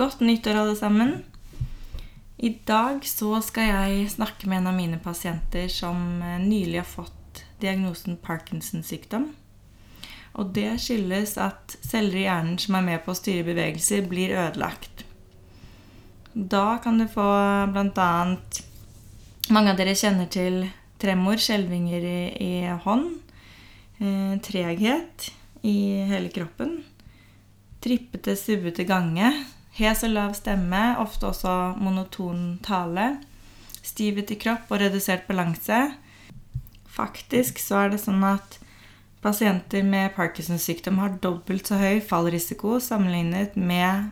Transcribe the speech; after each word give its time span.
Godt 0.00 0.20
nyttår, 0.20 0.54
alle 0.54 0.76
sammen. 0.76 1.10
I 2.36 2.54
dag 2.64 3.02
så 3.04 3.34
skal 3.44 3.66
jeg 3.68 4.06
snakke 4.14 4.48
med 4.48 4.62
en 4.62 4.70
av 4.70 4.78
mine 4.78 4.96
pasienter 5.04 5.66
som 5.68 6.22
eh, 6.24 6.38
nylig 6.40 6.78
har 6.78 6.86
fått 6.88 7.42
diagnosen 7.60 8.16
Parkinsons 8.16 8.88
sykdom. 8.88 9.26
Og 10.40 10.54
det 10.56 10.70
skyldes 10.80 11.34
at 11.44 11.76
celler 11.84 12.16
i 12.16 12.24
hjernen 12.24 12.56
som 12.64 12.78
er 12.80 12.86
med 12.88 13.04
på 13.04 13.12
å 13.12 13.18
styre 13.18 13.44
bevegelser, 13.50 14.08
blir 14.08 14.32
ødelagt. 14.32 15.04
Da 16.32 16.78
kan 16.80 16.96
du 16.96 17.04
få 17.04 17.28
bl.a. 17.76 18.10
Mange 19.52 19.76
av 19.76 19.84
dere 19.84 19.98
kjenner 20.00 20.32
til 20.32 20.62
tremor, 20.96 21.36
skjelvinger 21.36 22.08
i, 22.08 22.18
i 22.40 22.52
hånd, 22.88 23.18
eh, 24.00 24.34
treghet 24.48 25.28
i 25.60 25.78
hele 26.08 26.32
kroppen, 26.32 26.78
trippete, 27.84 28.40
subbete 28.48 28.88
gange, 28.88 29.34
hes 29.78 30.04
og 30.06 30.14
lav 30.14 30.34
stemme, 30.38 30.82
ofte 31.02 31.30
også 31.30 31.56
monoton 31.80 32.58
tale, 32.64 33.12
stivhet 33.82 34.32
i 34.34 34.38
kropp 34.40 34.70
og 34.72 34.82
redusert 34.82 35.26
balanse. 35.28 35.78
Faktisk 36.90 37.60
så 37.62 37.84
er 37.84 37.94
det 37.94 38.02
sånn 38.02 38.24
at 38.26 38.58
pasienter 39.24 39.84
med 39.86 40.14
Parkinsons 40.16 40.64
sykdom 40.66 40.98
har 41.00 41.18
dobbelt 41.22 41.68
så 41.68 41.78
høy 41.80 42.00
fallrisiko 42.04 42.78
sammenlignet 42.82 43.56
med 43.56 44.10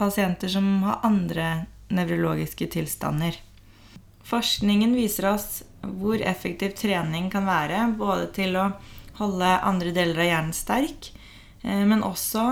pasienter 0.00 0.52
som 0.52 0.68
har 0.86 1.00
andre 1.06 1.48
nevrologiske 1.92 2.68
tilstander. 2.72 3.36
Forskningen 4.24 4.94
viser 4.96 5.28
oss 5.32 5.62
hvor 5.82 6.22
effektiv 6.22 6.76
trening 6.78 7.28
kan 7.32 7.48
være, 7.48 7.88
både 7.98 8.28
til 8.36 8.56
å 8.56 8.68
holde 9.18 9.50
andre 9.66 9.92
deler 9.94 10.22
av 10.22 10.28
hjernen 10.28 10.56
sterk, 10.56 11.10
eh, 11.64 11.82
men 11.84 12.04
også 12.06 12.44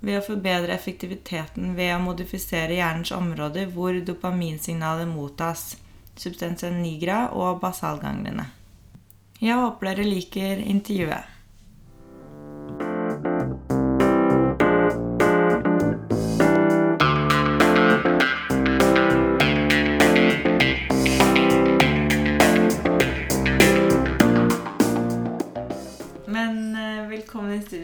ved 0.00 0.18
å 0.18 0.24
forbedre 0.24 0.74
effektiviteten 0.74 1.74
ved 1.78 1.94
å 1.96 2.02
modifisere 2.02 2.76
hjernens 2.78 3.12
områder 3.14 3.70
hvor 3.74 3.98
dopaminsignalet 4.06 5.10
mottas, 5.10 5.72
substansen 6.18 6.80
nigra 6.82 7.28
og 7.34 7.60
basalganglene. 7.62 8.46
Jeg 9.38 9.58
håper 9.58 9.92
dere 9.92 10.06
liker 10.06 10.62
intervjuet. 10.62 11.37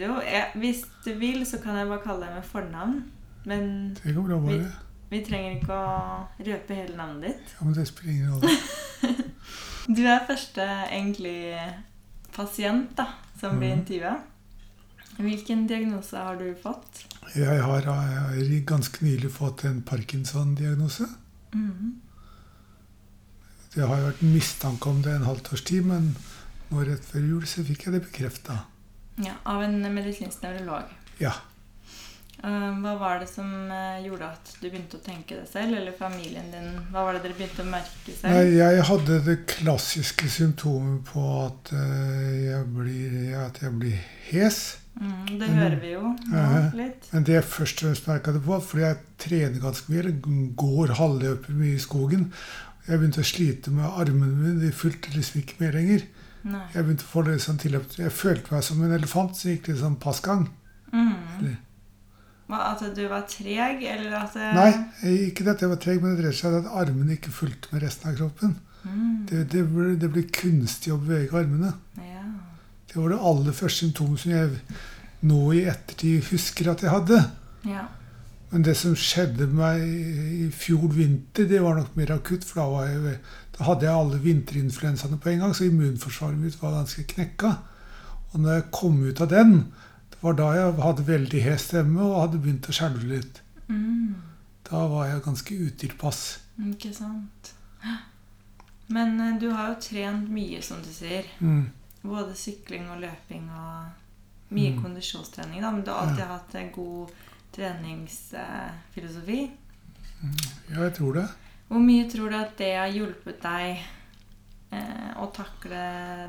Studio. 0.05 0.21
Jeg, 0.23 0.51
hvis 0.61 0.85
du 1.05 1.13
vil, 1.21 1.45
så 1.47 1.59
kan 1.63 1.77
jeg 1.81 1.89
bare 1.89 2.03
kalle 2.05 2.27
deg 2.27 2.35
med 2.35 2.45
fornavn. 2.45 2.99
Men 3.47 3.95
Det 4.03 4.15
går 4.15 4.23
bra, 4.29 4.39
vi, 4.41 4.59
bare. 4.59 4.73
vi 5.11 5.21
trenger 5.25 5.57
ikke 5.61 5.73
å 5.77 6.45
røpe 6.47 6.75
hele 6.79 6.97
navnet 6.97 7.23
ditt. 7.29 7.55
Ja, 7.59 7.65
men 7.65 7.75
det 7.75 7.87
spiller 7.89 8.13
ingen 8.13 8.31
rolle. 8.33 8.57
Du 9.87 10.01
er 10.09 10.23
første 10.27 10.65
egentlig 10.65 11.59
pasient 12.33 12.95
da, 12.97 13.05
som 13.41 13.59
blir 13.61 13.75
Mhm. 13.75 13.81
intervjua. 13.83 14.15
Hvilken 15.19 15.67
diagnose 15.69 16.17
har 16.17 16.37
du 16.41 16.55
fått? 16.63 17.05
Jeg 17.37 17.61
har, 17.63 17.81
jeg 17.85 18.23
har 18.23 18.65
ganske 18.67 19.05
nylig 19.05 19.31
fått 19.31 19.65
en 19.65 19.83
Parkinson-diagnose. 19.83 21.05
Mm. 21.55 22.01
Det 23.75 23.83
har 23.87 24.01
vært 24.09 24.23
mistanke 24.23 24.89
om 24.91 25.03
det 25.03 25.13
en 25.15 25.23
halvt 25.29 25.53
års 25.53 25.63
tid, 25.65 25.85
men 25.85 26.17
nå 26.71 26.83
rett 26.89 27.05
før 27.05 27.21
jul 27.29 27.45
så 27.47 27.63
fikk 27.67 27.85
jeg 27.87 27.93
det 27.95 28.03
bekrefta. 28.09 28.59
Ja, 29.23 29.35
Av 29.45 29.63
en 29.63 29.81
medisinsk 29.95 30.43
nevrolog. 30.43 30.91
Ja. 31.21 31.33
Eh, 32.45 32.71
Hva 32.83 32.95
var 33.01 33.21
det 33.23 33.29
som 33.31 33.49
eh, 33.73 34.03
gjorde 34.05 34.27
at 34.35 34.51
du 34.61 34.67
begynte 34.67 34.99
å 34.99 35.05
tenke 35.05 35.39
det 35.39 35.47
selv, 35.49 35.79
eller 35.79 35.95
familien 35.97 36.51
din? 36.53 36.73
Hva 36.91 37.07
var 37.07 37.17
det 37.17 37.23
dere 37.25 37.37
begynte 37.39 37.65
å 37.65 37.71
merke 37.71 38.17
Nei, 38.27 38.57
jeg 38.59 38.87
hadde 38.91 39.21
det 39.25 39.37
klassiske 39.55 40.29
symptomet 40.33 41.07
på 41.09 41.23
at 41.45 41.73
eh, 41.79 42.33
jeg 42.51 42.67
blir, 42.75 43.15
at 43.47 43.63
jeg 43.63 43.77
blir 43.79 44.03
hes. 44.29 44.61
Mm, 44.99 45.39
det 45.41 45.49
hører 45.51 45.79
vi 45.83 45.95
jo 45.95 46.11
nå 46.31 46.43
litt. 46.79 47.09
Men 47.11 47.25
det 47.27 47.39
jeg 47.39 47.47
først 47.51 47.81
og 47.81 47.89
fremst 47.89 48.11
merka 48.11 48.35
det 48.35 48.45
på, 48.45 48.59
fordi 48.63 48.85
jeg 48.85 49.01
trener 49.25 49.63
ganske 49.65 49.95
mye, 49.95 50.13
går 50.61 50.95
halvløper 51.01 51.57
mye 51.59 51.75
i 51.75 51.83
skogen 51.83 52.29
Jeg 52.85 53.01
begynte 53.01 53.25
å 53.25 53.27
slite 53.27 53.73
med 53.75 53.89
armene 53.89 54.37
mine. 54.37 54.61
De 54.61 54.71
fulgte 54.77 55.15
liksom 55.17 55.41
ikke 55.41 55.57
med 55.63 55.75
lenger. 55.79 56.05
Nei. 56.45 56.65
Jeg 56.75 56.85
begynte 56.85 57.07
å 57.07 57.11
få 57.11 57.23
det 57.25 57.39
sånn 57.41 57.61
tilløp. 57.61 57.87
Jeg 57.97 58.13
følte 58.13 58.53
meg 58.53 58.65
som 58.67 58.83
en 58.85 58.97
elefant 58.97 59.37
som 59.39 59.51
gikk 59.51 59.71
litt 59.71 59.81
sånn 59.81 59.97
passgang. 60.01 60.49
Mm. 60.93 61.55
At 62.55 62.83
du 62.95 63.03
var 63.09 63.25
treg, 63.27 63.81
eller 63.89 64.13
at 64.19 64.37
det 64.37 64.51
Nei, 64.55 64.69
ikke 65.31 65.47
at 65.51 65.65
jeg 65.65 65.73
var 65.73 65.81
treg, 65.81 66.03
men 66.03 66.13
det 66.13 66.21
dreier 66.21 66.37
seg 66.37 66.53
om 66.53 66.61
at 66.61 66.75
armene 66.85 67.17
ikke 67.17 67.33
fulgte 67.35 67.73
med 67.73 67.83
resten 67.87 68.13
av 68.13 68.19
kroppen. 68.19 68.59
Mm. 68.85 69.25
Det, 69.31 69.41
det, 69.55 69.63
ble, 69.73 69.95
det 69.99 70.11
ble 70.13 70.27
kunstig 70.29 70.93
å 70.93 71.01
bevege 71.01 71.41
armene. 71.41 71.73
Ja. 71.97 72.27
Det 72.91 73.01
var 73.01 73.15
det 73.15 73.23
aller 73.33 73.57
første 73.57 73.87
symptomet 73.87 74.21
som 74.23 74.35
jeg 74.37 74.77
nå 75.25 75.41
i 75.57 75.65
ettertid 75.73 76.29
husker 76.29 76.69
at 76.75 76.85
jeg 76.85 76.93
hadde. 76.93 77.23
ja. 77.67 77.89
Men 78.55 78.63
det 78.63 78.77
som 78.79 78.95
skjedde 78.95 79.49
med 79.51 79.57
meg 79.59 79.81
i 80.47 80.49
fjor 80.55 80.85
vinter, 80.95 81.49
det 81.51 81.59
var 81.65 81.75
nok 81.81 81.97
mer 81.99 82.13
akutt. 82.15 82.45
For 82.47 82.61
da, 82.63 82.85
jeg, 82.87 83.17
da 83.57 83.65
hadde 83.67 83.89
jeg 83.89 83.99
alle 83.99 84.21
vinterinfluensaene 84.23 85.19
på 85.19 85.33
en 85.33 85.43
gang, 85.43 85.55
så 85.59 85.67
immunforsvaret 85.67 86.39
mitt 86.39 86.61
var 86.63 86.77
ganske 86.79 87.03
knekka. 87.11 87.51
Og 88.33 88.39
når 88.45 88.55
jeg 88.61 88.69
kom 88.79 89.01
ut 89.03 89.21
av 89.25 89.33
den, 89.33 89.57
det 90.15 90.21
var 90.23 90.39
da 90.39 90.53
jeg 90.55 90.77
hadde 90.87 91.07
veldig 91.09 91.43
hes 91.49 91.67
stemme 91.73 92.07
og 92.07 92.21
hadde 92.23 92.41
begynt 92.45 92.71
å 92.71 92.77
skjelve 92.79 93.11
litt. 93.11 93.43
Mm. 93.67 94.15
Da 94.71 94.87
var 94.95 95.11
jeg 95.11 95.25
ganske 95.27 95.59
utilpass. 95.67 96.23
Ikke 96.71 96.95
sant. 96.95 97.53
Men 98.95 99.19
eh, 99.21 99.37
du 99.41 99.49
har 99.51 99.73
jo 99.73 99.81
trent 99.83 100.31
mye, 100.31 100.63
som 100.63 100.79
du 100.85 100.91
sier. 100.95 101.27
Mm. 101.41 101.67
Både 102.05 102.35
sykling 102.39 102.87
og 102.93 103.03
løping 103.03 103.51
og 103.51 104.55
mye 104.55 104.75
Mm. 104.75 104.83
kondisjonstrening. 104.83 105.63
Da. 105.63 105.71
Men 105.75 105.83
du 105.83 105.91
har 105.91 106.07
alltid 106.07 106.25
hatt 106.31 106.75
god 106.75 107.11
treningsfilosofi. 107.55 109.41
Ja, 110.73 110.83
jeg 110.87 110.95
tror 110.97 111.15
det. 111.19 111.27
Hvor 111.69 111.83
mye 111.83 112.07
tror 112.11 112.31
du 112.31 112.37
at 112.39 112.55
det 112.61 112.73
har 112.77 112.93
hjulpet 112.93 113.41
deg 113.43 113.81
eh, 114.75 115.11
å 115.21 115.27
takle 115.35 115.81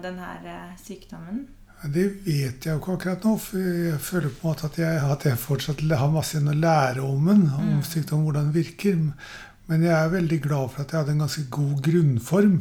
denne 0.04 0.32
eh, 0.44 0.74
sykdommen? 0.82 1.46
Det 1.92 2.06
vet 2.26 2.64
jeg 2.66 2.72
jo 2.72 2.80
ikke 2.80 2.94
akkurat 2.96 3.26
nå, 3.28 3.34
for 3.44 3.60
jeg 3.60 4.00
føler 4.02 4.32
på 4.32 4.42
en 4.42 4.50
måte 4.50 4.70
at 4.70 4.78
jeg, 4.80 5.02
at 5.12 5.26
jeg 5.28 5.38
fortsatt 5.42 5.84
har 6.00 6.14
masse 6.14 6.34
igjen 6.38 6.54
å 6.54 6.56
lære 6.58 7.04
om 7.04 7.28
den, 7.30 7.44
om 7.52 7.68
Mm. 7.76 7.84
sykdom, 7.86 8.24
hvordan 8.26 8.48
den 8.48 8.56
virker. 8.56 8.96
Men 9.68 9.84
jeg 9.84 9.94
er 9.94 10.10
veldig 10.14 10.40
glad 10.42 10.72
for 10.72 10.82
at 10.82 10.92
jeg 10.92 11.00
hadde 11.02 11.12
en 11.18 11.24
ganske 11.26 11.46
god 11.52 11.82
grunnform 11.86 12.58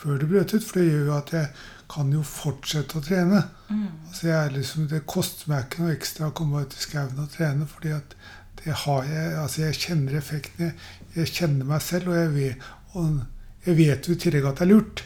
før 0.00 0.18
det 0.18 0.28
brøt 0.30 0.54
ut, 0.54 0.64
for 0.64 0.78
det 0.80 0.86
gjør 0.90 1.04
jo 1.06 1.16
at 1.16 1.32
jeg 1.32 1.48
kan 1.90 2.12
jo 2.14 2.22
fortsette 2.26 2.98
å 2.98 3.04
trene. 3.04 3.42
Mm. 3.68 3.88
Altså 4.06 4.28
jeg 4.28 4.36
er 4.38 4.54
liksom, 4.54 4.86
det 4.92 5.02
koster 5.10 5.50
meg 5.50 5.66
ikke 5.66 5.84
noe 5.84 5.96
ekstra 5.96 6.30
å 6.30 6.36
komme 6.36 6.62
ut 6.62 6.76
i 6.76 6.82
skauen 6.84 7.18
og 7.22 7.30
trene, 7.34 7.66
fordi 7.68 7.94
at 7.96 8.16
det 8.60 8.76
har 8.84 9.06
jeg, 9.08 9.36
altså 9.40 9.62
jeg 9.64 9.78
kjenner 9.80 10.18
effekten, 10.20 10.70
jeg, 10.70 10.88
jeg 11.16 11.34
kjenner 11.34 11.68
meg 11.68 11.84
selv, 11.84 12.12
og 12.12 12.18
jeg 12.18 12.32
vet, 12.34 12.66
og 12.94 13.22
jeg 13.66 13.78
vet 13.78 14.08
jo 14.08 14.16
i 14.16 14.20
tillegg 14.20 14.50
at 14.50 14.60
det 14.60 14.66
er 14.66 14.72
lurt. 14.72 15.04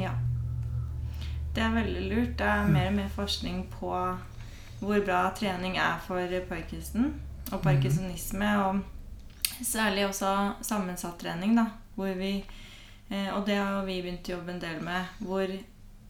Ja. 0.00 0.14
Det 1.54 1.62
er 1.62 1.74
veldig 1.74 2.06
lurt. 2.10 2.32
Det 2.38 2.46
er 2.46 2.70
mer 2.70 2.88
og 2.90 2.96
mer 2.96 3.10
forskning 3.14 3.66
på 3.76 3.92
hvor 4.84 5.04
bra 5.06 5.20
trening 5.38 5.76
er 5.78 6.00
for 6.04 6.40
parkinson 6.48 7.12
og 7.52 7.60
parkinsonisme. 7.62 8.48
Og 8.64 8.80
særlig 9.62 10.08
også 10.08 10.32
sammensatt 10.66 11.20
trening, 11.22 11.54
da. 11.56 11.68
Hvor 11.94 12.10
vi, 12.18 12.44
eh, 13.10 13.30
og 13.36 13.46
det 13.46 13.60
har 13.60 13.84
vi 13.86 14.00
begynt 14.02 14.28
å 14.28 14.34
jobbe 14.34 14.56
en 14.56 14.64
del 14.64 14.82
med. 14.82 15.14
Hvor 15.20 15.54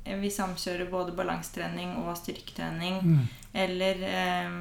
vi 0.05 0.31
samkjører 0.31 0.91
både 0.91 1.13
balansetrening 1.17 1.97
og 2.05 2.17
styrketrening. 2.21 3.01
Mm. 3.03 3.29
Eller 3.55 4.03
eh, 4.09 4.59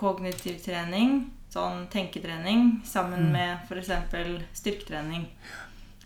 kognitiv 0.00 0.60
trening, 0.64 1.30
sånn 1.52 1.86
tenketrening, 1.92 2.80
sammen 2.86 3.26
Mm. 3.28 3.32
med 3.32 3.58
f.eks. 3.68 3.90
styrketrening. 4.54 5.26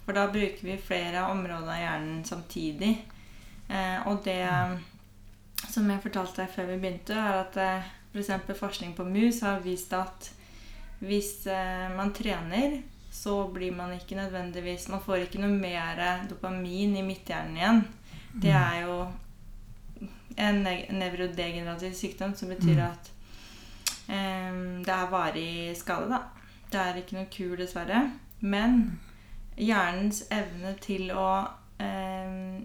For 0.04 0.12
da 0.12 0.26
bruker 0.28 0.62
vi 0.62 0.76
flere 0.76 1.22
områder 1.30 1.70
av 1.72 1.80
hjernen 1.80 2.24
samtidig. 2.24 2.98
Eh, 3.68 4.06
og 4.06 4.24
det 4.24 4.42
som 5.70 5.88
jeg 5.90 6.02
fortalte 6.02 6.42
deg 6.42 6.50
før 6.52 6.66
vi 6.72 6.80
begynte, 6.82 7.14
er 7.16 7.38
at 7.44 7.56
eh, 7.56 7.92
f.eks. 8.14 8.58
forskning 8.58 8.94
på 8.96 9.04
mus 9.08 9.40
har 9.42 9.62
vist 9.64 9.92
at 9.96 10.30
hvis 11.04 11.46
eh, 11.46 11.88
man 11.96 12.12
trener, 12.16 12.82
så 13.14 13.44
blir 13.48 13.72
man 13.72 13.92
ikke 13.94 14.16
nødvendigvis 14.18 14.88
Man 14.88 15.00
får 15.00 15.24
ikke 15.24 15.38
noe 15.38 15.54
mer 15.54 16.26
dopamin 16.28 16.96
i 16.98 17.02
midthjernen 17.06 17.56
igjen. 17.56 17.84
Det 18.42 18.50
er 18.50 18.80
jo 18.82 18.94
en 20.36 20.62
nevrodegenerativ 20.98 21.92
sykdom 21.94 22.34
som 22.34 22.48
betyr 22.50 22.74
Mm. 22.74 22.86
at 22.90 23.10
eh, 24.08 24.84
det 24.84 24.94
er 24.94 25.10
varig 25.10 25.76
skade, 25.76 26.08
da. 26.10 26.18
Det 26.72 26.80
er 26.80 26.94
ikke 26.98 27.16
noe 27.16 27.28
kur, 27.30 27.56
dessverre. 27.56 28.10
Men 28.40 28.98
hjernens 29.56 30.24
evne 30.34 30.74
til 30.80 31.10
å 31.14 31.46
eh, 31.80 32.60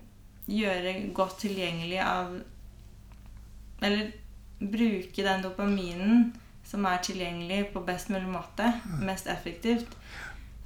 gjøre 0.50 1.14
godt 1.14 1.38
tilgjengelig 1.46 2.00
av 2.02 2.40
Eller 3.82 4.10
bruke 4.60 5.24
den 5.24 5.42
dopaminen 5.42 6.34
som 6.68 6.84
er 6.86 6.98
tilgjengelig 6.98 7.70
på 7.74 7.80
best 7.86 8.10
mulig 8.10 8.28
måte, 8.28 8.74
mest 9.00 9.28
effektivt. 9.32 9.94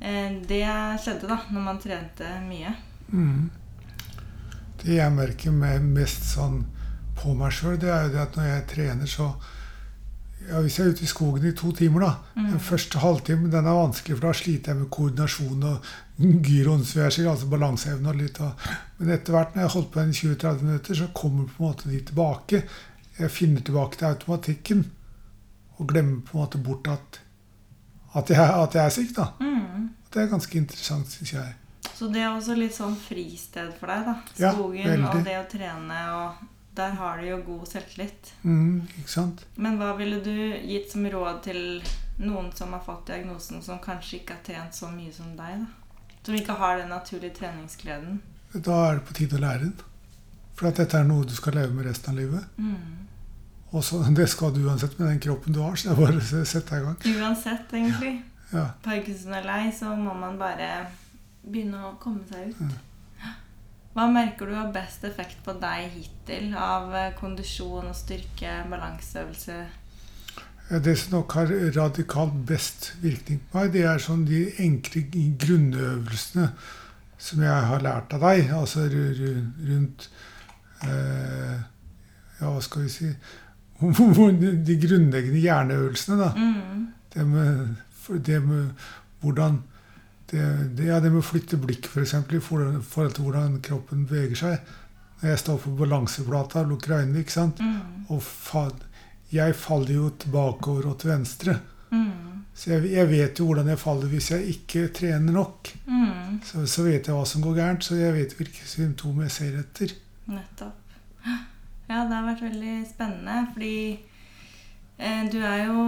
Eh, 0.01 0.31
det 0.49 0.63
skjedde 1.03 1.27
da 1.29 1.37
når 1.51 1.61
man 1.67 1.79
trente 1.83 2.31
mye. 2.47 2.73
Mm. 3.11 3.51
Det 4.83 4.97
jeg 4.97 5.15
merker 5.15 5.51
med 5.55 5.85
mest 5.95 6.25
sånn 6.33 6.63
på 7.19 7.33
meg 7.37 7.53
sjøl, 7.55 7.77
det 7.79 7.91
er 7.91 8.07
jo 8.07 8.13
det 8.15 8.23
at 8.23 8.37
når 8.37 8.49
jeg 8.49 8.69
trener, 8.75 9.09
så 9.09 9.33
ja, 10.43 10.59
Hvis 10.59 10.75
jeg 10.75 10.85
er 10.85 10.91
ute 10.91 11.03
i 11.05 11.07
skogen 11.07 11.45
i 11.47 11.53
to 11.55 11.71
timer, 11.71 12.01
da 12.03 12.13
Mm. 12.35 12.49
Den 12.49 12.59
første 12.59 12.99
halvtimen 12.99 13.51
den 13.51 13.65
er 13.65 13.77
vanskelig, 13.77 14.17
for 14.17 14.27
da 14.27 14.33
sliter 14.33 14.71
jeg 14.71 14.79
med 14.79 14.89
koordinasjon 14.89 15.63
og 15.63 15.85
gyroen, 16.19 16.85
som 16.85 17.01
jeg 17.01 17.13
sier, 17.13 17.29
altså 17.29 17.47
balanseevne 17.47 18.09
og 18.09 18.15
litt. 18.15 18.39
Og, 18.41 18.65
men 18.97 19.13
etter 19.13 19.35
hvert, 19.35 19.53
når 19.53 19.61
jeg 19.61 19.69
har 19.69 19.75
holdt 19.77 19.91
på 19.93 19.99
en 20.01 20.13
20-30 20.13 20.63
minutter, 20.63 20.95
så 20.95 21.07
kommer 21.13 21.45
på 21.45 21.63
en 21.63 21.69
måte 21.69 21.89
de 21.89 21.99
tilbake. 22.09 22.63
Jeg 23.19 23.31
finner 23.31 23.61
tilbake 23.61 23.97
til 23.97 24.09
automatikken 24.09 24.85
og 25.77 25.87
glemmer 25.89 26.21
på 26.25 26.37
en 26.37 26.41
måte 26.41 26.57
bort 26.57 26.87
at, 26.87 27.21
at, 28.15 28.29
jeg, 28.29 28.49
at 28.63 28.75
jeg 28.75 28.85
er 28.85 28.89
syk. 28.97 29.15
da. 29.15 29.27
Mm. 29.39 29.89
Det 30.13 30.21
er 30.21 30.33
ganske 30.33 30.57
interessant, 30.57 31.11
syns 31.13 31.33
jeg. 31.33 31.53
Så 31.93 32.09
det 32.13 32.23
er 32.23 32.31
også 32.31 32.55
litt 32.57 32.73
sånn 32.75 32.95
fristed 32.97 33.73
for 33.77 33.91
deg, 33.91 34.07
da. 34.07 34.15
Ja, 34.41 34.51
Skogen 34.55 34.89
ja, 34.89 35.11
og 35.11 35.23
det 35.25 35.37
å 35.39 35.45
trene, 35.51 35.99
og 36.17 36.49
der 36.73 36.95
har 36.97 37.21
du 37.21 37.27
jo 37.27 37.37
god 37.45 37.67
selvtillit. 37.69 38.33
Mm, 38.41 38.87
ikke 38.97 39.13
sant? 39.13 39.45
Men 39.55 39.77
hva 39.77 39.91
ville 39.99 40.17
du 40.25 40.33
gitt 40.65 40.91
som 40.93 41.05
råd 41.05 41.43
til 41.45 41.61
noen 42.17 42.49
som 42.57 42.73
har 42.73 42.81
fått 42.85 43.11
diagnosen, 43.11 43.61
som 43.61 43.81
kanskje 43.81 44.19
ikke 44.21 44.37
har 44.39 44.43
trent 44.47 44.77
så 44.77 44.89
mye 44.93 45.13
som 45.13 45.35
deg? 45.37 45.63
da? 45.65 45.95
Som 46.25 46.37
ikke 46.39 46.57
har 46.57 46.79
den 46.79 46.89
naturlige 46.93 47.37
treningsgleden? 47.41 48.21
Da 48.53 48.79
er 48.87 48.99
det 48.99 49.07
på 49.07 49.17
tide 49.17 49.37
å 49.37 49.43
lære 49.43 49.67
den. 49.67 49.75
For 50.57 50.69
at 50.69 50.81
dette 50.81 50.99
er 50.99 51.07
noe 51.07 51.25
du 51.27 51.33
skal 51.35 51.57
leve 51.57 51.73
med 51.73 51.87
resten 51.89 52.13
av 52.13 52.19
livet. 52.21 52.57
Mm. 52.57 53.07
Og 53.73 53.85
så, 53.85 54.01
det 54.17 54.29
skal 54.33 54.53
du 54.55 54.63
uansett 54.65 54.97
med 54.99 55.11
den 55.11 55.21
kroppen 55.21 55.53
du 55.53 55.61
har, 55.61 55.77
så 55.77 55.89
det 55.89 55.95
er 55.95 56.01
bare 56.01 56.21
å 56.21 56.45
sette 56.45 56.73
deg 56.73 56.81
i 56.81 56.87
gang. 56.87 57.21
Uansett, 57.21 57.73
egentlig. 57.73 58.13
Ja. 58.53 58.67
Parkinson 58.85 59.33
er 59.33 59.45
lei, 59.45 59.61
så 59.73 59.93
må 59.97 60.13
man 60.17 60.37
bare 60.41 60.69
begynne 61.43 61.79
å 61.89 61.93
komme 62.01 62.23
seg 62.29 62.51
ut. 62.53 62.79
Hva 63.93 64.07
merker 64.09 64.49
du 64.49 64.55
har 64.57 64.71
best 64.73 65.03
effekt 65.05 65.43
på 65.45 65.53
deg 65.61 65.91
hittil 65.93 66.53
av 66.57 66.93
eh, 66.97 67.11
kondisjon 67.19 67.85
og 67.91 67.95
styrke, 67.95 68.63
balanseøvelse? 68.71 69.57
Det 70.83 70.95
som 70.97 71.17
nok 71.19 71.35
har 71.37 71.51
radikalt 71.75 72.33
best 72.49 72.93
virkning 73.03 73.41
på 73.51 73.59
meg, 73.59 73.73
det 73.75 73.83
er 73.85 74.01
sånn 74.01 74.23
de 74.25 74.45
enkle 74.63 75.03
grunnøvelsene 75.43 76.47
som 77.21 77.43
jeg 77.45 77.67
har 77.69 77.83
lært 77.85 78.15
av 78.17 78.23
deg. 78.25 78.49
Altså 78.55 78.87
ru- 78.89 79.13
ru- 79.19 79.67
rundt 79.69 80.07
eh, 80.87 81.59
Ja, 82.39 82.49
hva 82.49 82.61
skal 82.65 82.87
vi 82.87 82.89
si 82.91 83.11
De 83.83 84.75
grunnleggende 84.79 85.41
hjerneøvelsene, 85.43 86.17
da. 86.17 86.31
Mm. 86.33 86.87
Det 87.13 87.27
med, 87.27 87.75
det 88.25 88.39
med 88.41 88.89
hvordan 89.21 89.61
det, 90.33 90.45
det, 90.77 90.87
ja, 90.89 90.99
det 90.99 91.11
med 91.13 91.21
å 91.21 91.27
flytte 91.27 91.59
blikk, 91.61 91.87
f.eks., 91.91 92.15
i 92.17 92.41
forhold 92.41 92.81
forhold 92.81 93.17
til 93.17 93.27
hvordan 93.27 93.59
kroppen 93.65 94.07
beveger 94.09 94.39
seg. 94.39 94.73
Når 95.21 95.29
jeg 95.29 95.41
står 95.43 95.59
på 95.63 95.75
balanseplata 95.79 96.63
og 96.63 96.73
lukker 96.73 96.97
øynene, 96.97 97.21
ikke 97.21 97.37
sant? 97.37 97.61
Mm. 97.61 98.09
og 98.11 98.19
fa 98.25 98.67
jeg 99.33 99.55
faller 99.57 99.95
jo 99.95 100.09
tilbakeover 100.21 100.91
og 100.91 100.99
til 101.01 101.09
venstre. 101.09 101.55
Mm. 101.89 102.43
Så 102.53 102.69
jeg, 102.69 102.91
jeg 102.93 103.09
vet 103.09 103.39
jo 103.39 103.47
hvordan 103.47 103.71
jeg 103.71 103.81
faller 103.81 104.11
hvis 104.11 104.29
jeg 104.29 104.51
ikke 104.51 104.83
trener 104.93 105.33
nok. 105.33 105.71
Mm. 105.87 106.37
Så, 106.45 106.65
så 106.69 106.85
vet 106.85 107.09
jeg 107.09 107.15
hva 107.17 107.23
som 107.25 107.41
går 107.41 107.57
gærent, 107.57 107.85
så 107.87 107.97
jeg 107.97 108.13
vet 108.13 108.35
hvilke 108.37 108.67
symptomer 108.69 109.25
jeg 109.25 109.35
ser 109.37 109.55
etter. 109.63 109.95
Nettopp. 110.29 110.79
Ja, 111.89 112.03
det 112.07 112.15
har 112.15 112.27
vært 112.27 112.45
veldig 112.45 112.75
spennende, 112.87 113.39
fordi 113.53 113.77
eh, 114.97 115.23
du 115.33 115.39
er 115.41 115.65
jo 115.65 115.87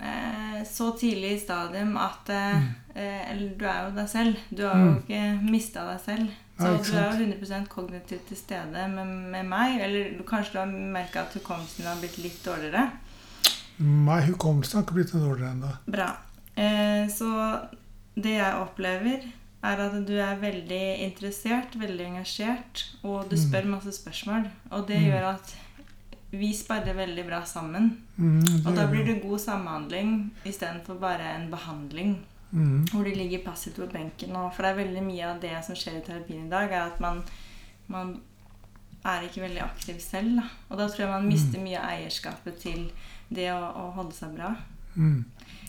eh, 0.00 0.64
så 0.66 0.90
tidlig 0.98 1.36
i 1.36 1.42
stadium 1.44 1.94
at 2.00 2.32
eh, 2.32 2.56
eh, 2.56 2.85
Eller 2.96 3.48
du 3.58 3.64
er 3.66 3.84
jo 3.84 3.94
deg 3.96 4.08
selv. 4.08 4.36
Du 4.50 4.62
har 4.66 4.76
jo 4.78 4.90
Mm. 4.90 4.98
ikke 5.02 5.50
mista 5.50 5.84
deg 5.92 6.00
selv. 6.00 6.28
Så 6.58 6.64
ja, 6.64 6.76
du 6.78 6.96
er 6.96 7.10
jo 7.12 7.26
100% 7.26 7.68
kognitivt 7.68 8.26
til 8.28 8.36
stede 8.36 8.88
med, 8.88 9.06
med 9.06 9.44
meg. 9.46 9.80
Eller 9.80 10.22
kanskje 10.24 10.52
du 10.52 10.58
har 10.58 10.66
merka 10.66 11.20
at 11.26 11.34
hukommelsen 11.34 11.84
har 11.84 11.96
blitt 12.00 12.16
litt 12.18 12.42
dårligere. 12.44 12.90
Nei, 13.78 14.20
hukommelsen 14.30 14.78
har 14.78 14.86
ikke 14.86 14.94
blitt 14.96 15.12
noe 15.14 15.26
dårligere 15.28 15.52
ennå. 15.52 15.72
Bra. 15.86 16.16
Eh, 16.56 17.06
så 17.12 17.28
det 18.16 18.38
jeg 18.38 18.54
opplever, 18.62 19.26
er 19.66 19.80
at 19.82 20.06
du 20.06 20.14
er 20.16 20.36
veldig 20.40 21.00
interessert, 21.04 21.74
veldig 21.76 22.06
engasjert, 22.06 22.84
og 23.04 23.28
du 23.28 23.36
Mm. 23.36 23.42
spør 23.42 23.64
masse 23.66 23.92
spørsmål. 23.92 24.48
Og 24.70 24.86
det 24.86 24.96
Mm. 25.00 25.10
gjør 25.10 25.34
at 25.34 25.54
vi 26.32 26.52
sparrer 26.54 26.94
veldig 26.94 27.26
bra 27.26 27.42
sammen. 27.44 27.98
Mm, 28.18 28.66
Og 28.66 28.74
da 28.76 28.86
blir 28.86 29.04
det. 29.04 29.14
det 29.16 29.22
god 29.22 29.38
samhandling 29.40 30.30
istedenfor 30.44 30.98
bare 31.00 31.34
en 31.36 31.50
behandling. 31.50 32.16
Mm, 32.56 32.86
Hvor 32.88 33.04
de 33.04 33.12
ligger 33.14 33.42
passivt 33.44 33.76
på 33.76 33.86
benken. 33.92 34.32
Og 34.40 34.48
for 34.56 34.64
det 34.64 34.70
er 34.72 34.78
veldig 34.84 35.02
mye 35.04 35.26
av 35.28 35.40
det 35.42 35.52
som 35.66 35.76
skjer 35.76 35.98
i 35.98 36.04
terapien 36.06 36.46
i 36.46 36.50
dag, 36.52 36.70
er 36.72 36.86
at 36.88 37.00
man, 37.04 37.18
man 37.92 38.14
er 39.04 39.26
ikke 39.26 39.42
veldig 39.44 39.60
aktiv 39.66 39.98
selv. 40.00 40.38
Da. 40.40 40.46
Og 40.70 40.78
da 40.80 40.86
tror 40.88 41.04
jeg 41.04 41.12
man 41.12 41.28
mister 41.28 41.60
mye 41.62 41.82
eierskapet 41.84 42.56
til 42.62 42.86
det 43.28 43.50
å, 43.52 43.60
å 43.60 43.90
holde 43.98 44.16
seg 44.16 44.32
bra. 44.38 44.54
mm, 44.94 45.18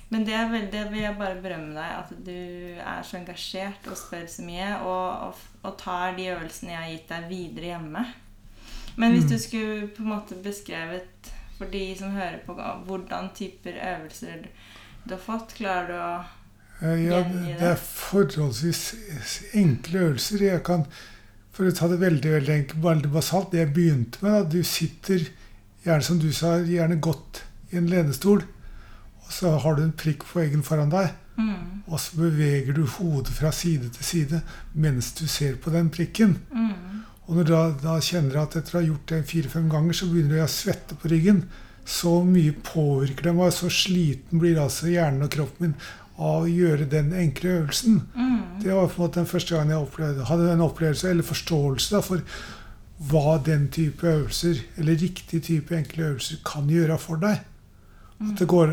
Men 0.09 0.23
det, 0.23 0.33
er 0.39 0.47
veldig, 0.53 0.71
det 0.71 0.85
vil 0.93 1.01
jeg 1.03 1.17
bare 1.19 1.41
berømme 1.43 1.73
deg, 1.75 1.97
at 1.99 2.13
du 2.23 2.79
er 2.79 3.03
så 3.03 3.17
engasjert 3.19 3.89
og 3.91 3.97
spør 3.99 4.23
så 4.31 4.45
mye, 4.47 4.69
og, 4.87 5.27
og, 5.27 5.41
og 5.67 5.75
tar 5.81 6.15
de 6.15 6.29
øvelsene 6.31 6.71
jeg 6.71 6.79
har 6.85 6.93
gitt 6.93 7.09
deg, 7.11 7.27
videre 7.33 7.73
hjemme. 7.73 8.05
Men 8.95 9.11
hvis 9.13 9.27
Mm. 9.27 9.29
du 9.29 9.37
skulle 9.43 9.87
på 9.93 10.01
en 10.05 10.09
måte 10.15 10.39
beskrevet 10.41 11.33
for 11.57 11.65
de 11.69 11.83
som 11.99 12.15
hører 12.15 12.39
på, 12.47 12.55
hvordan 12.87 13.27
typer 13.35 13.75
øvelser 13.91 14.47
du, 15.03 15.13
har 15.13 15.19
fått, 15.21 15.53
klarer 15.59 15.87
du 15.91 15.93
å 15.99 16.15
Ja, 16.81 17.23
det 17.25 17.69
er 17.71 17.79
forholdsvis 17.81 18.81
enkle 19.57 19.99
øvelser. 20.11 20.43
Jeg 20.45 20.63
kan, 20.67 20.85
For 21.57 21.65
å 21.65 21.73
ta 21.73 21.87
det 21.89 21.97
veldig 21.97 22.31
veldig 22.35 22.53
enkelt, 22.53 22.83
veldig 22.83 23.09
basalt, 23.15 23.47
det 23.51 23.63
jeg 23.63 23.73
begynte 23.73 24.19
med 24.21 24.31
da, 24.35 24.43
Du 24.45 24.59
sitter 24.63 25.23
gjerne 25.83 26.05
som 26.05 26.19
du 26.21 26.27
sa, 26.31 26.59
gjerne 26.61 26.99
godt 27.01 27.41
i 27.71 27.79
en 27.79 27.87
lenestol. 27.89 28.43
Og 29.25 29.31
så 29.33 29.55
har 29.57 29.75
du 29.75 29.81
en 29.83 29.95
prikk 29.97 30.21
på 30.27 30.39
veggen 30.39 30.61
foran 30.63 30.93
deg. 30.93 31.09
mm, 31.37 31.81
Og 31.87 31.99
så 31.99 32.15
beveger 32.19 32.73
du 32.77 32.85
hodet 32.85 33.33
fra 33.33 33.51
side 33.51 33.89
til 33.89 34.03
side 34.05 34.41
mens 34.75 35.13
du 35.17 35.25
ser 35.27 35.55
på 35.55 35.73
den 35.73 35.89
prikken. 35.89 36.37
mm, 36.53 37.03
Og 37.27 37.35
når 37.35 37.43
du 37.43 37.51
da, 37.51 37.63
da 37.81 37.99
kjenner 37.99 38.37
jeg 38.37 38.43
at 38.43 38.55
etter 38.55 38.77
å 38.77 38.79
ha 38.81 38.87
gjort 38.87 39.07
det 39.07 39.25
fire-fem 39.27 39.69
ganger, 39.69 39.93
så 39.93 40.05
begynner 40.07 40.37
du 40.37 40.43
å 40.43 40.47
svette 40.47 40.95
på 40.95 41.09
ryggen. 41.09 41.41
Så 41.85 42.23
mye 42.23 42.53
påvirker 42.53 43.23
det 43.23 43.33
meg, 43.35 43.51
så 43.51 43.67
sliten 43.71 44.39
blir 44.39 44.59
altså 44.61 44.87
hjernen 44.87 45.23
og 45.25 45.31
kroppen 45.31 45.65
min 45.71 45.75
av 46.17 46.43
å 46.43 46.49
gjøre 46.49 46.87
den 46.89 47.11
enkle 47.13 47.49
øvelsen. 47.59 48.01
mm, 48.15 48.61
Det 48.63 48.73
var 48.73 48.87
på 48.87 48.97
en 49.01 49.03
måte 49.07 49.19
den 49.19 49.29
første 49.29 49.55
gangen 49.55 49.69
jeg 49.75 49.83
opplevde, 49.85 50.25
hadde 50.25 50.51
en 50.53 50.61
opplevelse 50.65 51.09
eller 51.09 51.23
forståelse 51.23 51.91
da, 51.95 52.01
for 52.01 52.21
hva 53.11 53.37
den 53.45 53.67
type 53.69 54.07
øvelser, 54.07 54.57
eller 54.77 54.97
riktig 54.97 55.43
type 55.45 55.75
enkle 55.77 56.03
øvelser, 56.11 56.37
kan 56.45 56.69
gjøre 56.69 56.97
for 56.97 57.15
deg. 57.21 57.43
At 58.19 58.39
det 58.39 58.47
går, 58.49 58.71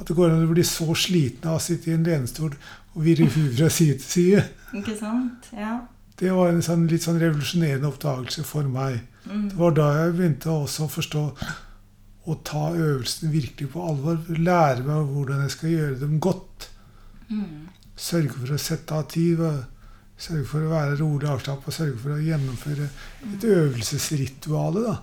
at 0.00 0.08
det 0.08 0.16
går 0.16 0.30
an 0.32 0.46
å 0.46 0.52
bli 0.54 0.64
så 0.64 0.94
sliten 0.96 1.50
av 1.50 1.58
å 1.58 1.60
sitte 1.60 1.90
i 1.90 1.94
en 1.94 2.04
lenestol 2.08 2.54
og 2.94 3.02
virre 3.04 3.26
huet 3.34 3.58
fra 3.58 3.68
side 3.68 3.98
til 4.00 4.08
side. 4.14 4.44
Ikke 4.74 4.96
sant? 4.98 5.50
Ja. 5.52 5.80
Det 6.18 6.32
var 6.32 6.48
en 6.52 6.62
sånn, 6.64 6.86
litt 6.88 7.02
sånn 7.04 7.20
revolusjonerende 7.20 7.88
oppdagelse 7.92 8.44
for 8.48 8.64
meg. 8.64 9.02
Mm, 9.28 9.48
Det 9.50 9.58
var 9.58 9.76
da 9.76 9.90
jeg 9.98 10.16
begynte 10.16 10.48
også 10.50 10.86
å 10.86 10.92
forstå 10.92 11.22
å 12.26 12.36
ta 12.46 12.68
øvelsene 12.76 13.32
virkelig 13.32 13.68
på 13.72 13.82
alvor. 13.88 14.20
Lære 14.38 14.84
meg 14.86 15.12
hvordan 15.14 15.42
jeg 15.44 15.54
skal 15.56 15.70
gjøre 15.74 16.00
dem 16.00 16.18
godt. 16.22 16.68
mm, 17.28 17.68
Sørge 17.96 18.32
for 18.36 18.54
å 18.54 18.58
sette 18.58 18.94
av 18.94 19.08
tid. 19.10 19.42
Sørge 20.22 20.44
for 20.46 20.62
å 20.66 20.70
være 20.70 20.98
rolig 21.00 21.28
avslappet. 21.28 21.74
Sørge 21.74 21.98
for 21.98 22.14
å 22.14 22.22
gjennomføre 22.22 22.88
et 23.32 23.44
øvelsesritual 23.44 24.78
da, 24.84 24.96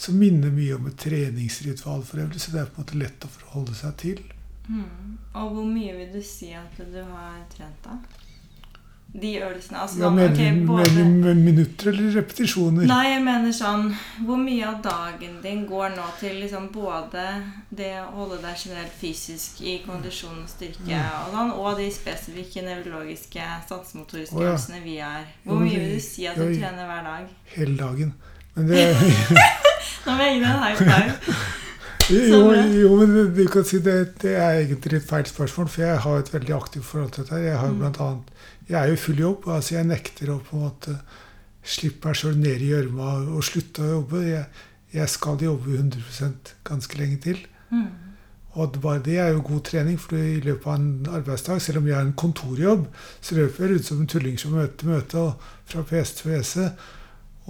som 0.00 0.16
minner 0.16 0.52
mye 0.54 0.78
om 0.78 0.86
et 0.88 0.96
treningsritual 1.00 2.02
for 2.08 2.22
øvrig. 2.24 2.40
Så 2.40 2.54
det 2.54 2.62
er 2.62 2.70
på 2.72 2.80
en 2.80 2.86
måte 2.86 3.00
lett 3.02 3.26
å 3.28 3.32
forholde 3.34 3.76
seg 3.76 3.96
til. 4.00 4.22
mm. 4.68 5.18
Og 5.34 5.52
hvor 5.54 5.64
mye 5.68 5.92
vil 5.96 6.10
du 6.14 6.22
si 6.24 6.52
at 6.56 6.80
du 6.80 7.02
har 7.12 7.44
trent, 7.52 7.84
da? 7.84 7.98
De 9.12 9.32
øvelsene? 9.42 9.78
Altså, 9.82 9.98
Ja, 9.98 10.10
mener 10.10 10.30
ok, 10.30 10.60
du 10.60 10.66
både- 10.66 10.92
mener 11.04 11.34
minutter 11.34 11.88
eller 11.88 12.12
repetisjoner? 12.20 12.86
Nei, 12.86 13.06
jeg 13.10 13.22
mener 13.24 13.50
sånn 13.52 13.94
Hvor 14.26 14.36
mye 14.38 14.66
av 14.68 14.82
dagen 14.82 15.40
din 15.42 15.66
går 15.66 15.88
nå 15.96 16.04
til 16.20 16.36
liksom 16.40 16.68
både 16.72 17.24
det 17.74 17.90
å 18.04 18.10
holde 18.14 18.38
deg 18.42 18.54
generelt 18.56 18.92
fysisk 19.00 19.60
i 19.62 19.80
kondisjon 19.86 20.42
og 20.44 20.48
styrke 20.48 20.86
Mm. 20.86 21.26
og 21.26 21.34
sånn, 21.34 21.52
og 21.58 21.76
de 21.78 21.90
spesifikke 21.90 22.62
nevrologiske 22.62 23.42
sansemotoriske 23.68 24.36
oh, 24.36 24.42
ja. 24.42 24.48
øvelsene 24.52 24.82
vi 24.84 24.96
er? 24.98 25.24
Hvor 25.44 25.58
ja, 25.58 25.64
mye 25.64 25.78
vil 25.80 25.94
du 25.96 26.00
si 26.00 26.26
at 26.26 26.36
du 26.36 26.46
trener 26.54 26.86
hver 26.86 27.02
dag? 27.02 27.26
Hele 27.56 27.76
dagen. 27.76 28.14
Men 28.54 28.68
det 28.68 28.96
Nå 30.06 30.12
må 30.16 30.22
jeg 30.22 30.34
gi 30.34 30.40
deg 30.40 30.50
en 30.50 30.62
high 30.62 30.76
five. 30.76 31.34
Jo, 32.10 32.52
jo, 32.52 32.96
men 32.96 33.34
du 33.36 33.44
kan 33.48 33.64
si 33.64 33.78
det, 33.78 34.18
det 34.22 34.32
er 34.34 34.60
egentlig 34.64 34.96
et 34.98 35.06
feil 35.08 35.24
spørsmål, 35.28 35.68
for 35.68 35.82
jeg 35.82 35.98
har 35.98 36.16
et 36.18 36.32
veldig 36.32 36.54
aktivt 36.56 36.84
forhold 36.84 37.10
til 37.14 37.24
dette. 37.24 37.36
Jeg 37.44 37.58
har 37.58 37.68
Mm. 37.70 37.78
blant 37.78 38.00
annet, 38.00 38.22
jeg 38.70 38.78
er 38.78 38.90
jo 38.90 38.98
i 38.98 39.02
full 39.04 39.18
jobb. 39.18 39.48
altså 39.50 39.74
Jeg 39.74 39.88
nekter 39.90 40.30
å 40.30 40.40
på 40.44 40.56
en 40.56 40.66
måte 40.68 40.98
slippe 41.62 42.08
meg 42.08 42.18
sjøl 42.18 42.38
ned 42.38 42.62
i 42.62 42.70
gjørma 42.70 43.14
og 43.34 43.42
slutte 43.44 43.82
å 43.82 43.96
jobbe. 43.96 44.22
Jeg, 44.28 44.44
jeg 44.94 45.12
skal 45.12 45.42
jobbe 45.42 45.74
100 45.74 46.54
ganske 46.66 47.00
lenge 47.00 47.18
til. 47.26 47.42
Mm. 47.70 47.90
Og 48.58 48.78
bare 48.82 49.02
det 49.06 49.18
er 49.22 49.28
jo 49.30 49.44
god 49.46 49.60
trening, 49.68 49.98
for 50.00 50.18
i 50.18 50.40
løpet 50.42 50.66
av 50.66 50.78
en 50.78 51.10
arbeidsdag, 51.20 51.60
selv 51.62 51.78
om 51.78 51.86
jeg 51.86 51.94
har 51.94 52.06
en 52.06 52.16
kontorjobb, 52.18 52.88
så 53.22 53.36
løper 53.38 53.64
jeg 53.64 53.74
rundt 53.74 53.86
som 53.86 54.00
en 54.00 54.10
tulling 54.10 54.40
som 54.42 54.56
møter 54.58 54.90
møte 54.90 55.20
og 55.20 55.52
fra 55.70 55.84
PC 55.86 56.16
til 56.18 56.32
PC. 56.32 56.64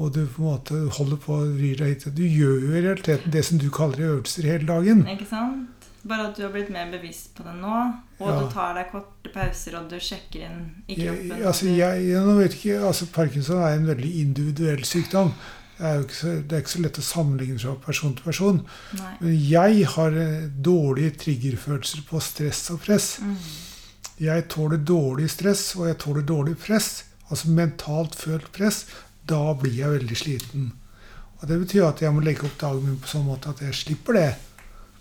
Og 0.00 0.12
du 0.14 0.20
på 0.26 0.42
en 0.42 0.48
måte 0.50 0.80
holder 0.98 1.20
på 1.20 1.36
å 1.36 1.48
vrir 1.54 1.80
deg 1.80 1.94
hit. 1.94 2.06
Du 2.16 2.22
gjør 2.24 2.66
jo 2.66 2.74
i 2.74 2.84
realiteten 2.84 3.32
det 3.32 3.44
som 3.48 3.60
du 3.60 3.68
kaller 3.72 4.10
øvelser 4.10 4.48
hele 4.48 4.68
dagen. 4.68 5.02
Ikke 5.08 5.28
sant? 5.28 5.89
Bare 6.02 6.30
at 6.30 6.36
du 6.36 6.42
har 6.42 6.52
blitt 6.54 6.70
mer 6.72 6.88
bevisst 6.90 7.34
på 7.36 7.44
det 7.44 7.52
nå, 7.60 7.76
og 8.20 8.28
Ja. 8.28 8.40
du 8.40 8.50
tar 8.52 8.74
deg 8.74 8.86
korte 8.92 9.32
pauser, 9.34 9.74
og 9.76 9.88
du 9.90 9.96
sjekker 10.00 10.46
inn 10.46 10.60
i 10.88 10.94
kroppen. 10.96 11.28
Jeg, 11.28 11.44
altså, 11.46 11.66
jeg, 11.66 12.06
jeg 12.08 12.36
vet 12.38 12.54
ikke, 12.56 12.78
altså 12.88 13.06
Parkinson 13.12 13.60
er 13.62 13.74
en 13.76 13.86
veldig 13.90 14.12
individuell 14.20 14.84
sykdom. 14.84 15.32
Det 15.80 15.86
er 15.88 16.02
så, 16.12 16.32
det 16.44 16.52
er 16.52 16.60
ikke 16.64 16.72
så 16.76 16.82
lett 16.84 16.98
å 17.00 17.04
sammenligne 17.04 17.58
fra 17.60 17.74
person 17.84 18.14
til 18.16 18.24
person. 18.24 18.62
Nei. 18.98 19.12
Men 19.20 19.36
jeg 19.50 19.86
har 19.94 20.16
eh, 20.24 20.48
dårlige 20.60 21.14
triggerfølelser 21.22 22.02
på 22.08 22.20
stress 22.20 22.66
og 22.74 22.80
press. 22.84 23.14
Mm. 23.24 23.36
Jeg 24.20 24.48
tåler 24.52 24.76
dårlig 24.76 25.30
stress, 25.32 25.70
og 25.76 25.86
jeg 25.88 25.96
tåler 26.02 26.26
dårlig 26.28 26.56
press. 26.60 27.04
Altså 27.30 27.48
mentalt 27.56 28.14
følt 28.14 28.50
press. 28.52 28.86
Da 29.24 29.54
blir 29.56 29.72
jeg 29.72 29.90
veldig 30.00 30.16
sliten. 30.16 30.72
Og 31.40 31.48
Det 31.48 31.56
betyr 31.62 31.86
at 31.88 32.02
jeg 32.04 32.12
må 32.12 32.20
legge 32.20 32.44
opp 32.44 32.58
dagen 32.60 32.84
min 32.84 32.98
på 33.00 33.08
sånn 33.08 33.24
måte 33.24 33.48
at 33.54 33.62
jeg 33.64 33.72
slipper 33.74 34.12
det. 34.18 34.28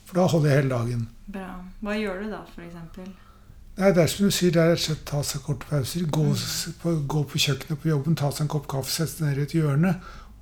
For 0.09 0.17
da 0.17 0.25
holder 0.25 0.49
jeg 0.49 0.63
hele 0.63 0.73
dagen. 0.73 1.01
Bra. 1.29 1.49
Hva 1.85 1.95
gjør 1.99 2.23
du 2.23 2.31
da, 2.31 2.39
eksempel? 2.65 3.09
Nei, 3.79 3.91
det 3.95 4.01
er 4.01 4.09
som 4.11 4.25
du 4.25 4.33
sier, 4.33 4.51
det 4.51 4.59
er 4.63 4.71
rett 4.73 4.81
og 4.81 4.85
slett 4.87 5.03
ta 5.07 5.19
seg 5.23 5.43
korte 5.45 5.67
pauser. 5.69 6.07
Gå, 6.09 6.23
mm. 6.33 6.73
på, 6.81 6.93
gå 7.13 7.21
på 7.29 7.41
kjøkkenet 7.45 7.79
på 7.83 7.91
jobben, 7.91 8.17
ta 8.17 8.31
seg 8.33 8.47
en 8.47 8.51
kopp 8.51 8.65
kaffe, 8.71 8.91
sette 8.91 9.19
seg 9.19 9.27
ned 9.27 9.37
i 9.37 9.45
et 9.45 9.53
hjørne. 9.55 9.93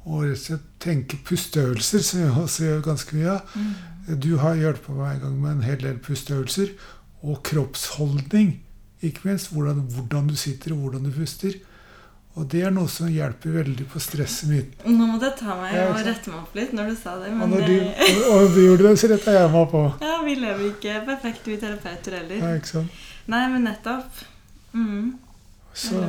Og 0.07 0.23
rett 0.23 0.37
og 0.37 0.43
slett 0.45 0.69
tenke 0.81 1.19
pusteøvelser, 1.27 2.05
som 2.07 2.23
jeg 2.23 2.31
også 2.45 2.63
gjør 2.63 2.85
ganske 2.87 3.19
mye 3.19 3.35
av. 3.35 3.57
Mm. 3.59 4.15
Du 4.23 4.29
har 4.39 4.55
hjulpet 4.55 4.95
meg 4.95 5.17
en 5.17 5.23
gang 5.25 5.35
med 5.43 5.51
en 5.51 5.67
hel 5.67 5.83
del 5.83 5.99
pusteøvelser. 6.07 6.71
Og 7.27 7.43
kroppsholdning, 7.45 8.55
ikke 9.03 9.27
minst. 9.27 9.51
Hvordan, 9.51 9.83
hvordan 9.97 10.31
du 10.31 10.39
sitter 10.39 10.77
og 10.77 10.85
hvordan 10.85 11.09
du 11.09 11.11
puster. 11.19 11.59
Og 12.37 12.45
det 12.51 12.59
er 12.67 12.73
noe 12.73 12.89
som 12.91 13.09
hjelper 13.09 13.55
veldig 13.55 13.85
på 13.89 13.99
stresset 14.03 14.49
mitt. 14.51 14.73
Nå 14.85 15.07
måtte 15.09 15.31
jeg 15.31 15.39
ta 15.39 15.55
meg 15.57 15.71
Ja, 15.73 15.85
og 15.89 16.03
rette 16.05 16.29
meg 16.29 16.39
opp 16.43 16.57
litt 16.59 16.73
når 16.77 16.91
du 16.91 16.97
sa 16.99 17.15
det. 17.17 17.31
Og 17.33 17.39
Men 17.39 17.49
når 17.55 17.63
du, 17.65 17.77
og, 18.29 18.43
du 18.53 18.59
gjorde 18.61 18.83
det, 18.85 18.91
så 19.01 19.09
retta 19.09 19.33
jeg 19.33 19.53
meg 19.55 19.69
på. 19.71 19.81
ja, 20.05 20.17
vi 20.27 20.35
lever 20.37 20.65
ikke 20.69 20.99
perfekt, 21.07 21.47
vi 21.49 21.57
terapeuter 21.61 22.13
Ja, 22.13 22.19
heller. 22.21 22.59
ikke 22.59 22.69
sant? 22.75 22.99
Nei, 23.27 23.41
men 23.55 23.65
nettopp. 23.65 24.21
Mm. 24.77 25.07
Så, 25.73 26.03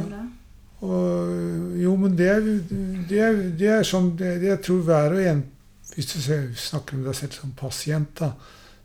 og, 0.84 1.32
jo, 1.80 1.94
men 1.96 2.16
det, 2.18 2.28
det, 3.08 3.24
det 3.58 3.70
er 3.78 3.86
sånn 3.86 4.12
det, 4.16 4.36
det 4.42 4.52
Jeg 4.52 4.60
tror 4.64 4.84
hver 4.86 5.16
og 5.16 5.24
en 5.32 5.40
Hvis 5.94 6.12
du 6.12 6.18
snakker 6.54 6.96
om 6.98 7.02
deg 7.08 7.16
selv 7.18 7.34
som 7.34 7.54
pasient, 7.58 8.12
da, 8.20 8.32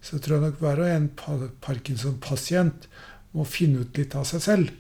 så 0.04 0.18
tror 0.20 0.40
jeg 0.40 0.46
nok 0.48 0.64
hver 0.64 0.82
og 0.84 0.90
en 0.90 1.10
Parkinson-pasient 1.64 2.88
må 3.36 3.46
finne 3.48 3.84
ut 3.84 3.98
litt 4.00 4.16
av 4.18 4.26
seg 4.30 4.42
selv. 4.44 4.72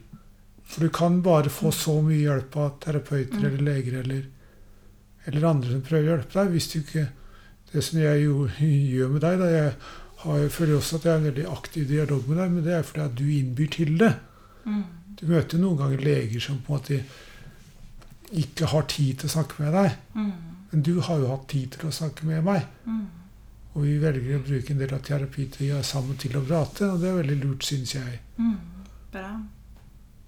For 0.74 0.82
du 0.82 0.90
kan 0.90 1.20
bare 1.22 1.52
få 1.54 1.70
så 1.76 2.00
mye 2.02 2.24
hjelp 2.24 2.56
av 2.58 2.72
terapeuter 2.82 3.38
Mm. 3.38 3.46
eller 3.46 3.66
leger 3.68 3.98
eller, 4.00 4.24
eller 5.26 5.44
andre 5.50 5.70
som 5.76 5.82
prøver 5.86 6.08
å 6.08 6.16
hjelpe 6.18 6.40
deg. 6.40 6.52
Hvis 6.56 6.72
du 6.74 6.80
ikke 6.82 7.10
Det 7.74 7.82
som 7.84 8.00
jeg 8.00 8.24
jo, 8.26 8.48
gjør 8.62 9.08
med 9.10 9.22
deg 9.22 9.40
da, 9.40 9.46
Jeg, 9.50 9.74
har, 10.24 10.38
jeg 10.44 10.52
føler 10.52 10.76
også 10.78 10.96
at 11.00 11.06
jeg 11.06 11.12
har 11.12 11.20
en 11.20 11.26
veldig 11.34 11.46
aktiv 11.52 11.88
dialog 11.90 12.28
med 12.30 12.38
deg, 12.38 12.52
men 12.52 12.64
det 12.64 12.74
er 12.78 12.84
fordi 12.86 13.02
at 13.06 13.16
du 13.18 13.24
innbyr 13.34 13.70
til 13.74 13.98
det. 13.98 14.12
Mm. 14.66 14.84
Du 15.18 15.24
møter 15.26 15.58
noen 15.58 15.78
ganger 15.80 16.04
leger 16.06 16.40
som 16.40 16.60
på 16.62 16.74
en 16.74 16.78
måte 16.78 17.00
ikke 18.44 18.70
har 18.74 18.86
tid 18.90 19.18
til 19.20 19.30
å 19.30 19.34
snakke 19.34 19.64
med 19.64 19.74
deg. 19.74 19.98
Mm. 20.16 20.32
Men 20.72 20.82
du 20.86 20.94
har 21.02 21.18
jo 21.22 21.28
hatt 21.34 21.48
tid 21.50 21.72
til 21.76 21.90
å 21.90 21.94
snakke 21.94 22.26
med 22.30 22.44
meg. 22.46 22.64
Og 23.74 23.84
vi 23.88 23.98
velger 24.02 24.38
å 24.38 24.44
bruke 24.46 24.74
en 24.74 24.78
del 24.84 24.94
av 24.94 25.02
terapitida 25.06 25.82
sammen 25.86 26.18
til 26.22 26.38
å 26.38 26.44
prate, 26.46 26.92
og 26.94 27.02
det 27.02 27.10
er 27.10 27.20
veldig 27.24 27.40
lurt, 27.44 27.66
syns 27.66 27.94
jeg. 27.98 28.20
Mm. 28.38 28.56
Bra. 29.14 29.32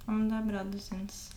Ja, 0.06 0.12
men 0.14 0.30
det 0.30 0.38
er 0.38 0.48
bra 0.52 0.64
du 0.70 0.78
syns. 0.80 1.32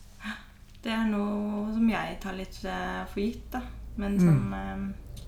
Det 0.82 0.92
er 0.94 1.06
noe 1.10 1.72
som 1.74 1.88
jeg 1.90 2.18
tar 2.22 2.36
litt 2.38 2.58
eh, 2.64 3.04
for 3.10 3.20
gitt, 3.24 3.48
da. 3.52 3.62
Men 3.98 4.18
som 4.20 4.52
eh, 4.54 4.82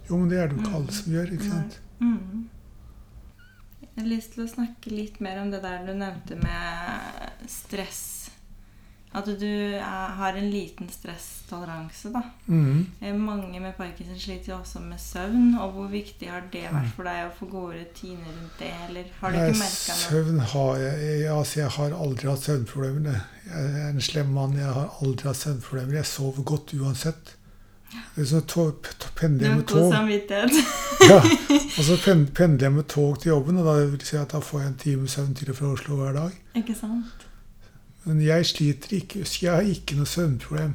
Jo, 0.08 0.16
men 0.18 0.28
det 0.30 0.38
er 0.38 0.48
det 0.48 0.56
jo 0.56 0.62
ikke 0.62 0.70
Mm. 0.70 0.76
alle 0.76 0.92
som 0.92 1.12
gjør, 1.12 1.32
ikke 1.34 1.48
sant? 1.50 1.80
Mm. 2.00 2.48
Jeg 3.80 4.04
har 4.04 4.06
lyst 4.12 4.32
til 4.34 4.44
å 4.44 4.48
snakke 4.48 4.90
litt 4.94 5.18
mer 5.20 5.40
om 5.42 5.50
det 5.50 5.62
der 5.64 5.82
du 5.86 5.92
nevnte 5.98 6.36
med 6.40 7.48
stress. 7.50 8.19
At 9.12 9.26
du 9.26 9.46
er, 9.46 9.80
har 10.14 10.36
en 10.38 10.50
liten 10.52 10.86
stresstoleranse, 10.88 12.12
da. 12.14 12.20
Mhm. 12.46 12.86
Eh, 13.00 13.14
Mange 13.18 13.58
med 13.60 13.74
Parkinson 13.74 14.18
sliter 14.18 14.52
jo 14.52 14.58
også 14.60 14.78
med 14.84 15.00
søvn. 15.02 15.56
Og 15.58 15.72
hvor 15.74 15.88
viktig 15.90 16.28
har 16.30 16.44
det 16.52 16.62
vært 16.70 16.92
for 16.94 17.08
deg 17.08 17.24
å 17.26 17.32
få 17.34 17.48
gode 17.50 17.80
rutiner 17.80 18.30
rundt 18.30 18.60
det? 18.62 18.70
Eller 18.88 19.04
har 19.20 19.32
du 19.34 19.36
Nei, 19.40 19.48
ikke 19.50 19.58
merka 19.58 19.96
noe? 19.96 20.04
Søvn 20.04 20.38
har 20.52 20.76
jeg, 20.84 21.26
Altså, 21.34 21.60
jeg 21.60 21.70
har 21.78 21.96
aldri 22.04 22.28
hatt 22.30 22.46
søvnproblemer. 22.46 23.18
Jeg 23.50 23.74
er 23.82 23.88
en 23.90 24.00
slem 24.00 24.30
mann. 24.36 24.54
Jeg 24.56 24.70
har 24.78 24.94
aldri 25.02 25.26
hatt 25.26 25.42
søvnproblemer. 25.42 25.94
Jeg 25.98 26.06
sover 26.06 26.42
godt 26.46 26.74
uansett. 26.78 27.34
Det 28.14 28.22
er 28.22 28.28
sånn 28.30 28.46
tog, 28.46 28.86
pendler 29.18 29.56
med 29.56 29.66
tog. 29.66 29.90
Ja, 29.90 31.18
og 31.78 31.82
så 31.82 31.96
pendler 31.98 32.68
jeg 32.68 32.72
med 32.76 32.86
tog 32.86 33.18
til 33.18 33.32
jobben, 33.32 33.58
og 33.58 33.66
da 33.66 33.74
vil 33.90 34.04
si 34.06 34.14
at 34.20 34.30
da 34.30 34.38
får 34.38 34.60
jeg 34.62 34.68
en 34.70 34.78
time 34.84 35.10
søvn 35.10 35.34
til 35.34 35.50
og 35.50 35.56
fra 35.58 35.72
Oslo 35.74 35.98
hver 35.98 36.14
dag. 36.14 36.36
ikke 36.54 36.76
sant? 36.78 37.26
Men 38.04 38.20
jeg 38.24 38.46
sliter 38.46 38.94
ikke. 38.96 39.24
Jeg 39.42 39.52
har 39.52 39.60
ikke 39.66 39.96
noe 39.98 40.06
søvnproblem. 40.08 40.74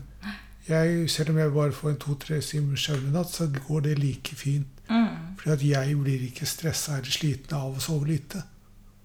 Jeg, 0.67 1.09
selv 1.09 1.29
om 1.29 1.37
jeg 1.37 1.51
bare 1.53 1.71
får 1.77 1.89
en 1.91 1.97
to-tre 2.01 2.39
timers 2.41 2.85
søvn 2.87 3.07
i 3.09 3.11
natt, 3.13 3.29
så 3.29 3.47
går 3.67 3.79
det 3.85 3.99
like 3.99 4.35
fint. 4.35 4.67
Mm. 4.89 5.37
Fordi 5.37 5.51
at 5.53 5.63
jeg 5.87 5.97
blir 6.01 6.23
ikke 6.29 6.45
stressa 6.49 6.97
eller 6.99 7.11
sliten 7.13 7.53
av 7.57 7.75
å 7.77 7.81
sove 7.81 8.07
lite. 8.09 8.41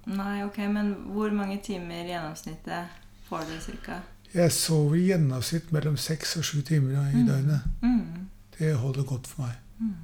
Nei, 0.06 0.42
ok, 0.44 0.56
men 0.72 0.94
hvor 1.12 1.30
mange 1.36 1.58
timer 1.64 2.04
i 2.06 2.14
gjennomsnittet 2.14 2.96
får 3.28 3.44
du 3.50 3.56
cirka? 3.60 4.00
Jeg 4.34 4.52
sover 4.52 4.96
i 4.96 5.06
gjennomsnitt 5.10 5.72
mellom 5.74 5.96
seks 6.00 6.36
og 6.40 6.44
sju 6.44 6.60
timer 6.62 6.96
i 7.10 7.16
Mm. 7.16 7.26
døgnet. 7.26 7.60
Mm. 7.82 8.28
Det 8.58 8.74
holder 8.76 9.02
godt 9.04 9.26
for 9.26 9.42
meg. 9.42 9.56
Mm. 9.80 9.94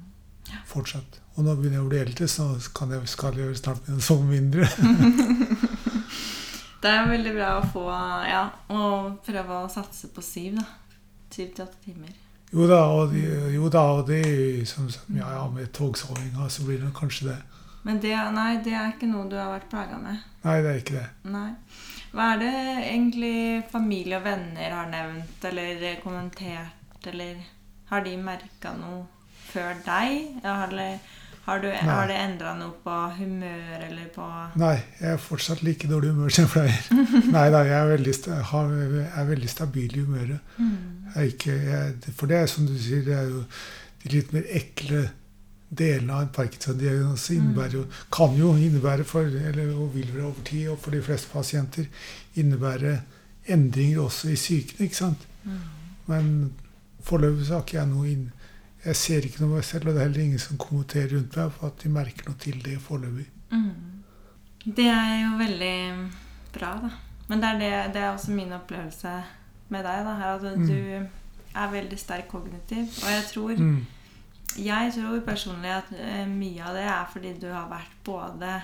Fortsatt. 0.65 1.21
Og 1.35 1.43
nå 1.45 1.55
begynner 1.55 1.77
jeg 1.77 1.85
å 1.85 1.89
bli 1.89 1.97
eldre, 1.99 2.27
så 2.27 2.47
kan 2.75 2.91
jeg, 2.91 3.07
skal 3.07 3.33
jeg 3.37 3.57
snart 3.57 3.81
begynne 3.83 4.01
å 4.01 4.05
sove 4.05 4.25
mindre. 4.25 4.67
Det 6.81 6.93
er 6.93 7.09
veldig 7.09 7.33
bra 7.33 7.51
å 7.57 7.67
få 7.73 7.85
Ja, 8.29 8.43
og 8.73 9.19
prøve 9.25 9.63
å 9.63 9.69
satse 9.71 10.11
på 10.13 10.23
syv, 10.25 10.59
da. 10.59 10.65
Syv 11.33 11.53
til 11.55 11.65
åtte 11.65 11.83
timer. 11.83 12.15
Jo 12.53 12.67
da, 12.69 12.79
og 12.95 13.11
de, 13.11 13.25
jo 13.51 13.67
da, 13.71 13.83
og 13.97 14.07
det 14.07 14.23
som 14.69 14.87
sagt, 14.89 15.09
ja, 15.11 15.27
ja, 15.35 15.43
med 15.51 15.67
togsovinga 15.75 16.47
så 16.49 16.63
blir 16.63 16.79
det 16.79 16.93
kanskje 16.95 17.33
det. 17.33 17.37
Men 17.87 17.99
det, 18.03 18.13
nei, 18.35 18.53
det 18.63 18.75
er 18.75 18.93
ikke 18.93 19.09
noe 19.09 19.27
du 19.31 19.35
har 19.39 19.51
vært 19.51 19.69
plaga 19.71 19.99
med. 19.99 20.23
Nei, 20.45 20.55
det 20.63 20.71
er 20.71 20.79
ikke 20.81 20.95
det. 20.95 21.05
Nei. 21.33 21.49
Hva 22.15 22.31
er 22.33 22.41
det 22.41 22.53
egentlig 22.87 23.35
familie 23.71 24.19
og 24.19 24.25
venner 24.25 24.73
har 24.77 24.87
nevnt 24.91 25.43
eller 25.49 25.83
kommentert, 26.03 27.03
eller 27.07 27.43
har 27.91 28.03
de 28.07 28.15
merka 28.19 28.73
noe 28.79 29.03
før 29.49 29.75
deg? 29.85 30.39
Eller 30.43 30.97
har, 31.47 31.61
du, 31.63 31.67
har 31.71 32.09
det 32.09 32.15
endra 32.19 32.53
noe 32.59 32.73
på 32.83 32.93
humør 33.17 33.83
eller 33.85 34.07
på 34.11 34.25
Nei, 34.59 34.73
jeg 34.99 35.13
er 35.13 35.21
fortsatt 35.23 35.61
like 35.63 35.87
dårlig 35.87 36.11
humør 36.11 36.33
som 36.35 36.43
jeg 36.43 36.51
pleier. 36.51 37.05
Nei 37.37 37.45
da, 37.53 37.61
jeg 37.63 37.77
er 37.77 37.91
veldig, 37.93 38.15
har, 38.51 38.73
er 39.07 39.29
veldig 39.29 39.51
stabil 39.51 39.95
i 39.95 40.03
humøret. 40.03 40.55
mm. 40.57 40.75
Jeg 41.13 41.31
ikke, 41.33 41.53
jeg, 41.63 42.15
for 42.19 42.27
det 42.27 42.41
er 42.41 42.49
som 42.51 42.67
du 42.67 42.75
sier, 42.75 43.05
det 43.05 43.15
er 43.15 43.29
jo 43.31 43.45
de 44.03 44.11
litt 44.11 44.35
mer 44.35 44.49
ekle 44.59 45.05
delene 45.67 46.13
av 46.13 46.25
en 46.25 46.33
Parkinson-diagnose 46.35 47.35
innebærer 47.35 47.79
jo, 47.79 47.85
kan 48.13 48.35
jo 48.37 48.53
innebære 48.55 49.07
for, 49.07 49.27
eller 49.27 49.71
og 49.75 49.95
vil 49.95 50.11
vel 50.13 50.27
over 50.29 50.43
tid, 50.47 50.69
og 50.71 50.79
for 50.83 50.95
de 50.95 51.01
fleste 51.03 51.31
pasienter, 51.31 51.87
innebære 52.39 52.97
endringer 53.51 54.03
også 54.03 54.31
i 54.31 54.37
psyken, 54.39 54.83
ikke 54.85 54.99
sant? 54.99 55.27
Mm. 55.43 55.59
Men 56.11 56.29
foreløpig 57.07 57.47
så 57.47 57.57
har 57.57 57.67
ikke 57.67 57.79
jeg 57.79 57.91
noe 57.91 58.11
inn... 58.11 58.27
Jeg 58.87 58.95
ser 58.95 59.25
ikke 59.27 59.41
noe 59.43 59.57
meg 59.57 59.65
selv, 59.67 59.89
og 59.89 59.95
det 59.97 60.01
er 60.01 60.07
heller 60.07 60.23
ingen 60.23 60.39
som 60.39 60.57
kommenterer 60.61 61.11
rundt 61.17 61.35
meg 61.35 61.51
for 61.57 61.67
at 61.67 61.81
de 61.83 61.89
merker 61.91 62.29
noe 62.29 62.37
til 62.39 62.61
det 62.63 62.77
foreløpig. 62.85 63.25
Mm. 63.51 64.73
Det 64.77 64.85
er 64.87 65.13
jo 65.25 65.33
veldig 65.39 65.75
bra, 66.55 66.71
da. 66.85 66.89
Men 67.27 67.41
det 67.43 67.49
er, 67.49 67.59
det, 67.59 67.71
det 67.95 68.01
er 68.05 68.13
også 68.13 68.31
min 68.35 68.53
opplevelse 68.55 69.11
med 69.69 69.83
deg, 69.83 70.05
da, 70.07 70.13
her, 70.21 70.39
at 70.39 70.57
Mm. 70.57 70.67
du 70.67 71.57
er 71.57 71.71
veldig 71.71 71.99
sterk 71.99 72.27
kognitiv. 72.31 72.87
Og 73.03 73.09
jeg 73.11 73.23
tror 73.33 73.55
Mm. 73.59 73.85
Jeg 74.57 74.93
tror 74.95 75.19
personlig 75.21 75.69
at 75.69 75.89
eh, 75.99 76.25
mye 76.25 76.63
av 76.65 76.73
det 76.73 76.83
er 76.87 77.09
fordi 77.13 77.33
du 77.41 77.47
har 77.51 77.67
vært 77.69 77.91
både 78.03 78.61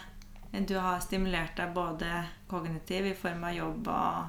Du 0.67 0.73
har 0.79 0.99
stimulert 1.01 1.55
deg 1.57 1.73
både 1.73 2.07
kognitiv 2.47 3.05
i 3.05 3.13
form 3.13 3.43
av 3.43 3.53
jobb 3.55 3.87
og 3.87 4.25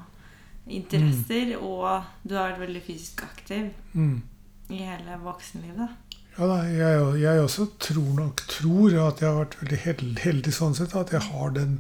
interesser, 0.72 1.54
og 1.60 2.04
du 2.24 2.34
har 2.36 2.50
vært 2.52 2.62
veldig 2.66 2.82
fysisk 2.86 3.22
aktiv 3.26 3.70
Mm. 3.94 4.22
I 4.68 4.80
hele 4.80 5.18
voksenlivet. 5.25 6.21
Ja 6.35 6.49
da, 6.50 6.56
jeg, 6.66 7.02
jeg 7.23 7.42
også 7.44 7.68
tror 7.78 8.14
nok 8.18 8.42
tror 8.50 8.97
at 9.04 9.21
jeg 9.23 9.28
har 9.28 9.37
vært 9.38 9.61
veldig 9.61 9.80
heldig, 9.85 10.14
heldig 10.25 10.54
sånn 10.56 10.75
sett. 10.75 10.97
At 10.99 11.12
jeg 11.14 11.23
har 11.28 11.54
den, 11.54 11.76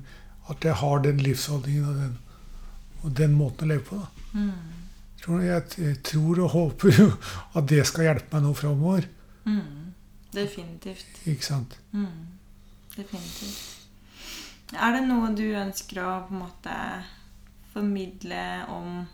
jeg 0.62 0.76
har 0.82 1.02
den 1.02 1.22
livsholdningen 1.24 1.88
og 1.90 1.96
den, 2.02 2.14
og 3.02 3.16
den 3.22 3.34
måten 3.38 3.66
å 3.66 3.74
leve 3.74 3.86
på. 3.88 3.98
Mm. 4.34 4.84
Tror 5.24 5.40
Jeg, 5.40 5.64
jeg 5.80 5.98
tror 6.04 6.42
og 6.44 6.52
håper 6.52 7.00
jo 7.00 7.08
at 7.56 7.66
det 7.70 7.80
skal 7.88 8.10
hjelpe 8.10 8.36
meg 8.36 8.44
nå 8.44 8.54
framover. 8.58 9.08
Mm. 9.48 9.94
Definitivt. 10.34 11.20
Ikke 11.30 11.46
sant? 11.46 11.78
Mm. 11.90 12.38
Definitivt. 12.94 13.70
Er 14.74 14.94
det 14.96 15.04
noe 15.06 15.30
du 15.36 15.44
ønsker 15.58 16.00
å 16.02 16.14
på 16.28 16.34
en 16.34 16.44
måte 16.44 16.78
formidle 17.74 18.44
om 18.70 19.04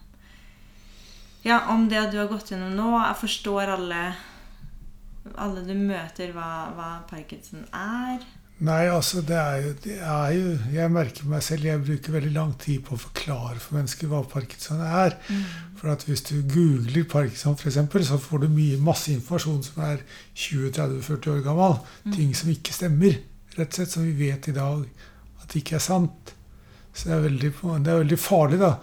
Ja, 1.43 1.63
om 1.73 1.89
det 1.89 2.11
du 2.13 2.19
har 2.21 2.29
gått 2.29 2.53
gjennom 2.53 2.75
nå? 2.77 2.91
Jeg 3.01 3.21
forstår 3.23 3.75
alle 3.77 4.03
alle 5.41 5.63
du 5.65 5.75
møter, 5.77 6.33
hva, 6.35 6.71
hva 6.77 6.91
parkinson 7.09 7.65
er? 7.77 8.23
Nei, 8.61 8.83
altså 8.93 9.23
det 9.25 9.37
er, 9.41 9.55
jo, 9.65 9.71
det 9.87 9.95
er 10.05 10.33
jo 10.37 10.49
Jeg 10.75 10.93
merker 10.93 11.29
meg 11.31 11.41
selv 11.47 11.65
jeg 11.65 11.81
bruker 11.81 12.13
veldig 12.13 12.33
lang 12.35 12.51
tid 12.61 12.83
på 12.85 12.93
å 12.93 13.01
forklare 13.01 13.57
for 13.57 13.79
mennesker 13.79 14.11
hva 14.11 14.21
parkinson 14.29 14.83
er. 14.85 15.17
Mm. 15.31 15.47
For 15.81 15.93
at 15.95 16.05
hvis 16.05 16.27
du 16.29 16.35
googler 16.45 17.07
parkinson, 17.09 17.57
f.eks., 17.57 17.79
så 18.11 18.19
får 18.21 18.45
du 18.45 18.51
mye, 18.53 18.81
masse 18.85 19.15
informasjon 19.15 19.63
som 19.65 19.81
er 19.87 20.03
20-30-40 20.35 21.33
år 21.33 21.41
gammel. 21.47 21.79
Mm. 22.05 22.13
Ting 22.19 22.37
som 22.37 22.53
ikke 22.53 22.77
stemmer. 22.77 23.17
Rett 23.57 23.73
og 23.73 23.81
slett 23.81 23.97
som 23.97 24.05
vi 24.05 24.13
vet 24.19 24.51
i 24.53 24.57
dag 24.57 24.85
at 25.41 25.57
ikke 25.57 25.79
er 25.79 25.87
sant. 25.87 26.35
Så 26.93 27.09
det 27.09 27.17
er 27.17 27.25
veldig, 27.31 27.55
det 27.81 27.95
er 27.95 28.03
veldig 28.05 28.21
farlig, 28.21 28.61
da. 28.61 28.75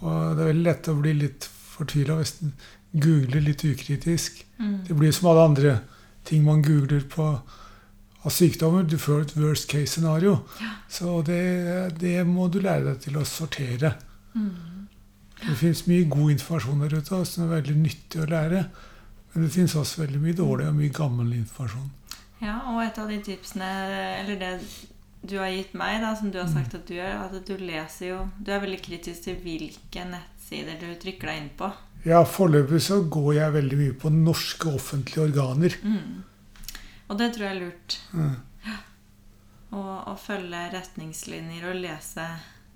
Og 0.00 0.16
det 0.16 0.46
er 0.46 0.52
veldig 0.54 0.66
lett 0.70 0.88
å 0.92 0.96
bli 1.02 1.14
litt 1.20 1.50
fortvila 1.76 2.18
hvis 2.20 2.34
en 2.42 2.56
googler 2.96 3.44
litt 3.44 3.64
ukritisk. 3.66 4.42
Mm. 4.58 4.78
Det 4.88 4.96
blir 4.96 5.12
som 5.12 5.30
alle 5.30 5.46
andre 5.50 5.78
ting 6.26 6.44
man 6.44 6.64
googler 6.64 7.04
på 7.10 7.28
av 8.26 8.34
sykdommer. 8.34 8.82
Du 8.82 8.98
får 8.98 9.26
et 9.26 9.36
worst 9.38 9.68
case 9.70 9.94
scenario. 9.94 10.38
Ja. 10.60 10.72
Så 10.88 11.20
det, 11.26 11.98
det, 12.00 12.18
må 12.26 12.48
du 12.48 12.58
lære 12.60 12.92
deg 12.92 13.04
til 13.06 13.20
å 13.20 13.26
sortere. 13.28 13.94
Mm. 14.34 14.88
Ja. 15.36 15.50
Det 15.50 15.58
fins 15.60 15.84
mye 15.86 16.08
god 16.10 16.32
informasjon 16.38 16.82
der 16.82 16.98
ute 16.98 17.22
som 17.28 17.46
er 17.46 17.54
veldig 17.58 17.76
nyttig 17.84 18.24
å 18.24 18.30
lære. 18.30 18.64
Men 19.34 19.44
det 19.44 19.52
fins 19.52 19.76
også 19.76 20.06
veldig 20.06 20.22
mye 20.22 20.36
dårlig 20.36 20.68
og 20.70 20.76
mye 20.78 20.96
gammel 20.96 21.32
informasjon. 21.36 21.88
Ja, 22.40 22.58
og 22.72 22.82
et 22.84 22.98
av 23.00 23.08
de 23.08 23.16
tipsene, 23.24 23.68
eller 24.20 24.38
det 24.40 24.52
du 25.26 25.38
har 25.40 25.50
gitt 25.50 25.72
meg, 25.76 25.98
da, 26.02 26.12
som 26.16 26.30
du 26.30 26.38
har 26.38 26.48
sagt 26.50 26.74
mm. 26.74 26.78
at 26.78 26.88
du 26.88 26.94
gjør, 26.94 27.14
at 27.24 27.48
du 27.48 27.54
leser 27.58 28.10
jo 28.10 28.18
Du 28.38 28.52
er 28.52 28.60
veldig 28.62 28.78
kritisk 28.84 29.26
til 29.26 29.38
hvilke 29.42 30.04
nettsider 30.46 30.78
du 30.78 30.94
trykker 31.00 31.28
deg 31.28 31.40
inn 31.40 31.50
på. 31.58 31.70
Ja, 32.06 32.22
foreløpig 32.24 32.80
så 32.82 33.02
går 33.02 33.34
jeg 33.34 33.52
veldig 33.52 33.76
mye 33.80 33.94
på 33.98 34.10
norske 34.10 34.68
offentlige 34.68 35.24
organer. 35.26 35.74
Mm. 35.82 36.22
Og 37.08 37.18
det 37.18 37.32
tror 37.34 37.46
jeg 37.46 37.56
er 37.56 37.60
lurt. 37.64 38.00
Mm. 38.12 38.36
Å 39.76 40.14
følge 40.16 40.70
retningslinjer 40.72 41.66
og 41.68 41.80
lese 41.82 42.26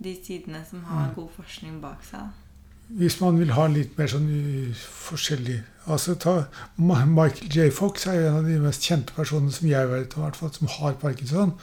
de 0.02 0.14
sidene 0.18 0.64
som 0.66 0.82
har 0.88 1.10
mm. 1.10 1.14
god 1.14 1.30
forskning 1.36 1.80
bak 1.80 2.02
seg. 2.04 2.30
Hvis 2.90 3.20
man 3.20 3.38
vil 3.38 3.52
ha 3.54 3.68
litt 3.70 3.94
mer 3.98 4.10
sånn 4.10 4.26
forskjellig 4.74 5.60
altså 5.90 6.16
ta 6.18 6.32
Michael 6.76 7.46
J. 7.46 7.70
Fox 7.72 8.08
er 8.10 8.26
en 8.26 8.40
av 8.40 8.48
de 8.48 8.58
mest 8.60 8.82
kjente 8.82 9.14
personene 9.14 9.54
som 9.54 9.68
jeg 9.70 9.90
vet 9.92 10.16
om, 10.16 10.24
hvert 10.24 10.38
fall, 10.38 10.50
som 10.52 10.70
har 10.74 10.98
parkinson. 10.98 11.54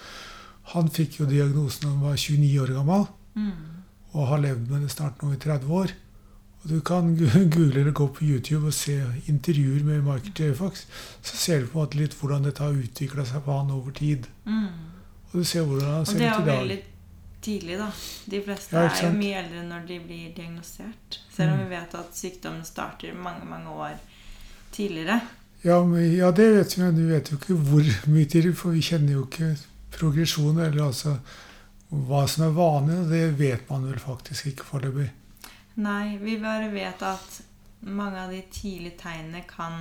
Han 0.71 0.87
fikk 0.91 1.19
jo 1.19 1.27
diagnosen 1.27 1.83
da 1.83 1.91
han 1.91 2.05
var 2.07 2.15
29 2.15 2.63
år 2.63 2.73
gammel, 2.79 3.05
mm. 3.35 3.76
Og 4.13 4.27
har 4.31 4.43
levd 4.43 4.69
med 4.71 4.85
det 4.85 4.91
snart 4.93 5.23
nå 5.23 5.33
i 5.35 5.39
30 5.41 5.71
år. 5.81 5.93
Og 6.63 6.69
Du 6.69 6.79
kan 6.81 7.13
google 7.55 7.79
eller 7.79 7.91
gå 7.91 8.07
på 8.07 8.23
YouTube 8.23 8.67
og 8.67 8.73
se 8.73 8.97
intervjuer 9.27 9.83
med 9.83 10.01
Michael 10.01 10.33
J. 10.35 10.53
Fox. 10.55 10.85
Så 11.21 11.37
ser 11.37 11.61
du 11.61 11.67
på 11.67 11.79
en 11.79 11.85
måte 11.85 11.99
litt 11.99 12.17
hvordan 12.17 12.47
dette 12.47 12.63
har 12.63 12.75
utvikla 12.75 13.25
seg 13.25 13.43
på 13.45 13.57
han 13.57 13.71
over 13.71 13.91
tid. 13.91 14.27
Mm. 14.45 14.67
Og 15.31 15.39
du 15.39 15.43
ser 15.43 15.67
hvordan 15.67 15.93
han 15.99 16.05
ser 16.05 16.15
ut 16.15 16.21
i 16.21 16.25
dag. 16.25 16.39
Og 16.39 16.45
det 16.45 16.53
er 16.53 16.61
veldig 16.61 16.83
tidlig, 17.47 17.79
da. 17.79 17.89
De 18.25 18.43
fleste 18.43 18.75
ja, 18.75 18.89
er 18.89 19.03
jo 19.05 19.15
mye 19.15 19.41
eldre 19.41 19.65
når 19.69 19.87
de 19.87 19.99
blir 20.03 20.29
diagnosert. 20.35 21.19
Selv 21.33 21.53
om 21.53 21.59
mm. 21.59 21.63
vi 21.63 21.75
vet 21.75 21.97
at 22.01 22.21
sykdommen 22.21 22.65
starter 22.65 23.17
mange, 23.27 23.45
mange 23.47 23.69
år 23.69 23.97
tidligere. 24.75 25.19
Ja, 25.63 25.83
men, 25.85 26.03
ja 26.15 26.31
det 26.31 26.47
vet 26.55 26.77
vi, 26.77 26.83
men 26.83 26.97
vi 26.97 27.09
vet 27.11 27.31
jo 27.31 27.39
ikke 27.39 27.57
hvor 27.69 27.91
mye 28.11 28.25
tidligere, 28.25 28.57
for 28.57 28.75
vi 28.75 28.83
kjenner 28.85 29.17
jo 29.17 29.25
ikke 29.25 29.53
progresjon, 29.97 30.59
eller 30.59 30.89
altså 30.89 31.17
hva 31.89 32.27
som 32.27 32.43
er 32.47 32.51
vanlig. 32.55 33.09
Det 33.11 33.27
vet 33.39 33.69
man 33.69 33.85
vel 33.87 33.99
faktisk 34.01 34.45
ikke 34.51 34.65
foreløpig. 34.67 35.09
Nei, 35.77 36.17
vi 36.21 36.37
bare 36.41 36.69
vet 36.73 37.01
at 37.05 37.41
mange 37.85 38.23
av 38.23 38.29
de 38.33 38.41
tidlige 38.51 38.97
tegnene 39.03 39.41
kan 39.47 39.73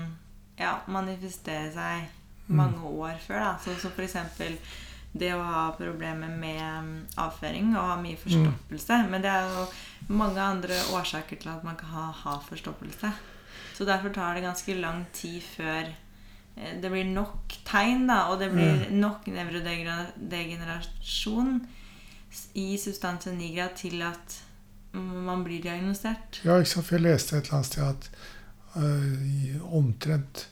ja, 0.59 0.79
manifestere 0.93 1.73
seg 1.73 2.01
mm. 2.47 2.57
mange 2.57 2.79
mm. 2.79 2.87
år 2.87 3.15
før. 3.27 3.41
Da. 3.41 3.59
Så, 3.65 3.71
så 3.81 3.89
f.eks. 3.91 4.17
det 5.17 5.35
å 5.35 5.43
ha 5.43 5.77
problemer 5.79 6.29
med 6.29 6.63
um, 6.63 7.07
avføring 7.25 7.67
og 7.75 7.91
ha 7.91 7.97
mye 8.01 8.17
forstoppelse. 8.21 8.95
Mm. 9.03 9.11
Men 9.13 9.23
det 9.25 9.31
er 9.33 9.43
jo 9.51 9.63
mange 10.13 10.41
andre 10.43 10.75
årsaker 10.95 11.37
til 11.41 11.51
at 11.55 11.65
man 11.67 11.77
kan 11.81 11.89
ha, 11.95 12.07
ha 12.25 12.35
forstoppelse. 12.45 13.09
Så 13.77 13.83
derfor 13.89 14.11
tar 14.13 14.35
det 14.37 14.47
ganske 14.47 14.73
lang 14.79 15.01
tid 15.17 15.41
før 15.45 15.85
eh, 15.89 16.75
det 16.81 16.91
blir 16.93 17.05
nok 17.09 17.53
tegn, 17.69 18.07
da, 18.09 18.19
og 18.33 18.37
det 18.41 18.51
blir 18.53 18.75
mm. 18.87 18.93
nok 19.01 19.27
nevrodegenerasjon 19.33 21.51
i 22.55 22.77
substantia 22.81 23.33
nigra 23.33 23.69
til 23.77 24.03
at 24.07 24.41
man 24.97 25.45
blir 25.45 25.63
diagnosert. 25.63 26.41
Ja, 26.45 26.59
ikke 26.59 26.71
sant? 26.71 26.87
for 26.87 26.97
jeg 26.97 27.07
leste 27.07 27.37
et 27.37 27.47
eller 27.47 27.59
annet 27.59 27.71
sted 27.71 27.85
at 27.85 28.11
uh, 28.77 29.77
omtrent 29.77 30.49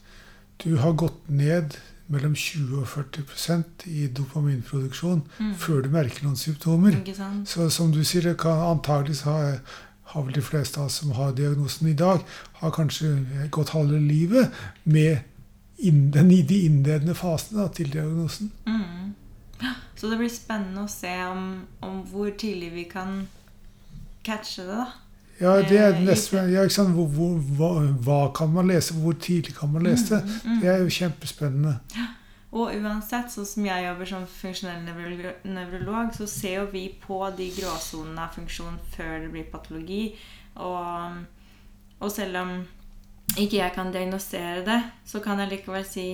Du 0.63 0.77
har 0.79 0.95
gått 0.95 1.29
ned 1.29 1.75
mellom 2.07 2.35
20 2.37 2.79
og 2.79 2.87
40% 2.89 3.87
i 3.91 4.07
dopaminproduksjon 4.13 5.23
mm. 5.39 5.55
før 5.61 5.83
du 5.85 5.89
merker 5.93 6.25
noen 6.27 6.39
symptomer. 6.39 7.01
Så 7.49 7.71
som 7.73 7.93
du 7.93 8.03
sier, 8.05 8.29
det 8.29 8.37
kan 8.41 8.61
antageligvis 8.69 9.25
ha, 9.27 9.37
har 10.13 10.27
vel 10.27 10.37
de 10.37 10.45
fleste 10.45 10.81
av 10.81 10.91
oss 10.91 11.01
som 11.01 11.15
har 11.17 11.35
diagnosen 11.37 11.89
i 11.91 11.97
dag, 11.97 12.23
har 12.61 12.75
kanskje 12.77 13.49
gått 13.51 13.75
halve 13.75 13.99
livet 13.99 14.53
med 14.85 15.25
den, 15.81 16.29
de 16.29 16.61
innledende 16.69 17.17
fasene 17.19 17.65
da, 17.65 17.69
til 17.73 17.91
diagnosen. 17.93 18.53
Mm. 18.69 19.15
Så 19.97 20.11
det 20.11 20.19
blir 20.21 20.33
spennende 20.33 20.85
å 20.85 20.91
se 20.91 21.13
om, 21.29 21.65
om 21.85 22.03
hvor 22.11 22.33
tidlig 22.39 22.73
vi 22.75 22.85
kan 22.91 23.25
catche 24.27 24.67
det, 24.67 24.83
da. 24.83 24.91
Ja, 25.41 25.55
det 25.67 25.79
er 25.79 25.97
eh, 25.97 26.03
nesten, 26.07 26.51
ja, 26.53 26.63
ikke 26.63 26.77
sant? 26.77 26.95
Hvor, 26.95 27.09
hvor, 27.11 27.39
hva, 27.59 27.71
hva, 28.07 28.19
kan 28.37 28.53
man 28.55 28.69
lese? 28.71 28.95
Hvor 28.95 29.17
tidlig 29.19 29.57
kan 29.57 29.73
man 29.73 29.83
lese 29.87 30.15
det? 30.15 30.21
Mm, 30.23 30.53
mm. 30.53 30.61
Det 30.63 30.71
er 30.71 30.85
jo 30.85 30.93
kjempespennende. 30.99 31.79
Ja. 31.97 32.11
Og 32.55 32.71
uansett, 32.71 33.33
sånn 33.35 33.49
som 33.51 33.65
jeg 33.67 33.83
jobber 33.83 34.07
som 34.07 34.27
funksjonell 34.31 34.85
nevrolog, 35.51 36.13
så 36.15 36.29
ser 36.31 36.61
jo 36.61 36.69
vi 36.71 36.85
på 37.03 37.19
de 37.35 37.49
gråsonene 37.57 38.29
av 38.29 38.37
funksjon 38.37 38.77
før 38.95 39.25
det 39.25 39.31
blir 39.33 39.49
patologi. 39.51 40.05
Og, 40.63 41.25
og, 41.99 42.07
selv 42.15 42.39
om 42.45 42.53
ikke 43.35 43.59
jeg 43.59 43.75
kan 43.75 43.91
diagnosere 43.91 44.63
det, 44.69 44.79
så 45.03 45.19
kan 45.25 45.43
jeg 45.43 45.51
likevel 45.51 45.83
si 45.89 46.07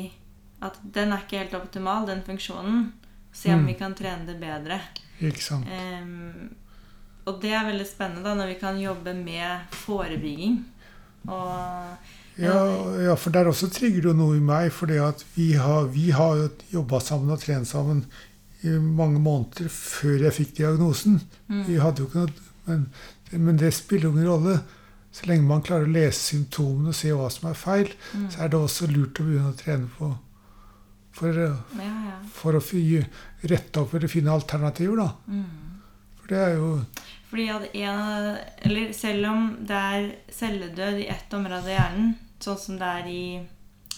at 0.65 0.81
den 0.81 1.13
er 1.13 1.27
ikke 1.27 1.43
helt 1.43 1.59
optimal, 1.61 2.09
den 2.09 2.25
funksjonen. 2.25 2.89
Se 3.33 3.53
om 3.55 3.63
mm. 3.63 3.67
vi 3.71 3.77
kan 3.79 3.95
trene 3.95 4.27
det 4.27 4.37
bedre. 4.41 4.81
Ikke 5.21 5.43
sant. 5.45 5.69
Um, 5.69 6.51
og 7.29 7.39
det 7.43 7.53
er 7.55 7.69
veldig 7.69 7.87
spennende 7.87 8.25
da, 8.25 8.35
når 8.39 8.55
vi 8.55 8.59
kan 8.61 8.81
jobbe 8.81 9.15
med 9.15 9.77
forebygging. 9.85 10.59
Og, 11.29 12.09
ja, 12.41 12.57
ja, 13.05 13.15
for 13.15 13.35
der 13.35 13.51
også 13.51 13.69
trigger 13.73 14.09
det 14.09 14.17
noe 14.19 14.39
i 14.39 14.43
meg. 14.45 14.73
For 14.75 14.91
vi 15.37 15.53
har, 15.61 15.87
vi 15.93 16.11
har 16.17 16.49
jobba 16.73 17.01
sammen 17.05 17.31
og 17.35 17.43
trent 17.43 17.69
sammen 17.69 18.05
i 18.63 18.75
mange 18.77 19.21
måneder 19.21 19.71
før 19.73 20.27
jeg 20.27 20.37
fikk 20.37 20.57
diagnosen. 20.59 21.21
Mm. 21.49 21.65
Vi 21.69 21.79
hadde 21.81 22.03
jo 22.03 22.11
ikke 22.11 22.27
noe, 22.27 22.49
men, 22.67 22.87
men 23.33 23.61
det 23.61 23.73
spiller 23.77 24.09
jo 24.09 24.15
ingen 24.17 24.31
rolle. 24.31 24.59
Så 25.13 25.27
lenge 25.27 25.49
man 25.49 25.63
klarer 25.67 25.89
å 25.89 25.93
lese 25.93 26.21
symptomene 26.23 26.93
og 26.93 26.97
se 26.97 27.11
hva 27.17 27.31
som 27.35 27.49
er 27.51 27.57
feil, 27.59 27.89
mm. 28.15 28.27
så 28.31 28.45
er 28.45 28.53
det 28.53 28.61
også 28.61 28.91
lurt 28.93 29.19
å 29.19 29.27
begynne 29.27 29.51
å 29.51 29.59
trene 29.59 29.89
på 29.97 30.13
for, 31.21 31.37
ja, 31.37 31.95
ja. 32.09 32.19
for 32.33 32.57
å 32.57 32.63
rette 33.53 33.83
opp 33.83 33.95
eller 33.95 34.09
finne 34.09 34.33
alternativer. 34.33 35.03
da. 35.05 35.11
Mm. 35.29 35.81
For 36.21 36.33
det 36.33 36.43
er 36.47 36.55
jo 36.57 36.71
fordi 37.31 37.47
at 37.47 37.75
en, 37.79 38.39
eller 38.67 38.93
Selv 38.97 39.29
om 39.31 39.45
det 39.67 39.77
er 39.77 40.09
celledød 40.35 40.99
i 40.99 41.07
ett 41.13 41.35
område 41.37 41.63
av 41.63 41.71
hjernen, 41.71 42.15
sånn 42.43 42.59
som 42.59 42.79
det 42.81 42.89
er 42.89 43.11
i 43.11 43.25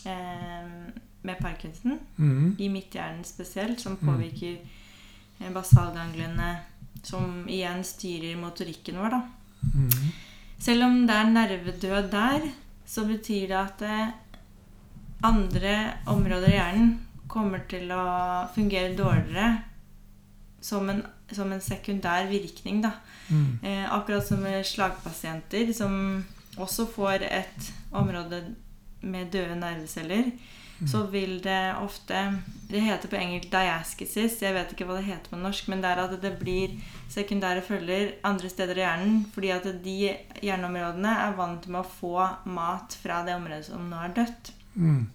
eh, 0.05 0.75
med 1.23 1.39
parkinson, 1.39 1.97
mm. 2.19 2.57
i 2.59 2.69
midthjernen 2.69 3.23
spesielt, 3.25 3.81
som 3.81 3.97
mm. 3.97 4.03
påvirker 4.05 4.59
mm. 5.39 5.55
basalganglene, 5.55 6.51
som 7.03 7.47
igjen 7.49 7.81
styrer 7.87 8.37
motorikken 8.41 9.01
vår, 9.01 9.17
da. 9.17 9.23
Mm. 9.73 10.11
Selv 10.63 10.87
om 10.87 11.01
det 11.07 11.17
er 11.17 11.33
nervedød 11.33 12.11
der, 12.13 12.45
så 12.87 13.07
betyr 13.09 13.49
det 13.49 13.61
at 13.63 13.87
eh, 13.87 14.13
andre 15.25 15.77
områder 16.11 16.53
i 16.53 16.59
hjernen 16.59 16.93
kommer 17.33 17.65
til 17.71 17.91
å 17.95 18.03
fungere 18.55 18.95
dårligere 18.97 19.51
som 20.63 20.91
en, 20.91 21.03
som 21.33 21.53
en 21.53 21.61
sekundær 21.61 22.29
virkning, 22.31 22.83
da. 22.85 22.93
Mm. 23.29 23.59
Eh, 23.63 23.95
akkurat 23.95 24.27
som 24.27 24.43
med 24.45 24.67
slagpasienter, 24.67 25.73
som 25.75 26.25
også 26.57 26.87
får 26.95 27.27
et 27.27 27.71
område 27.91 28.45
med 29.01 29.33
døde 29.33 29.57
nerveceller, 29.59 30.29
mm. 30.79 30.89
så 30.89 31.07
vil 31.11 31.41
det 31.43 31.75
ofte 31.81 32.39
Det 32.71 32.81
heter 32.81 33.09
på 33.09 33.17
engelsk 33.17 33.51
'diaskesis'. 33.51 34.43
Jeg 34.43 34.55
vet 34.55 34.71
ikke 34.73 34.87
hva 34.89 34.97
det 34.97 35.05
heter 35.05 35.31
på 35.31 35.37
norsk, 35.37 35.69
men 35.69 35.83
det 35.83 35.91
er 35.91 35.99
at 36.01 36.23
det 36.23 36.39
blir 36.39 36.79
sekundære 37.11 37.63
følger 37.63 38.13
andre 38.25 38.49
steder 38.49 38.79
i 38.79 38.81
hjernen. 38.81 39.27
Fordi 39.35 39.49
at 39.49 39.67
de 39.85 40.15
hjerneområdene 40.43 41.13
er 41.27 41.37
vant 41.37 41.67
med 41.69 41.81
å 41.81 41.91
få 42.01 42.29
mat 42.47 42.97
fra 43.03 43.21
det 43.27 43.35
området 43.35 43.67
som 43.67 43.91
nå 43.91 43.97
er 43.97 44.15
dødt. 44.17 44.53
Mm. 44.75 45.07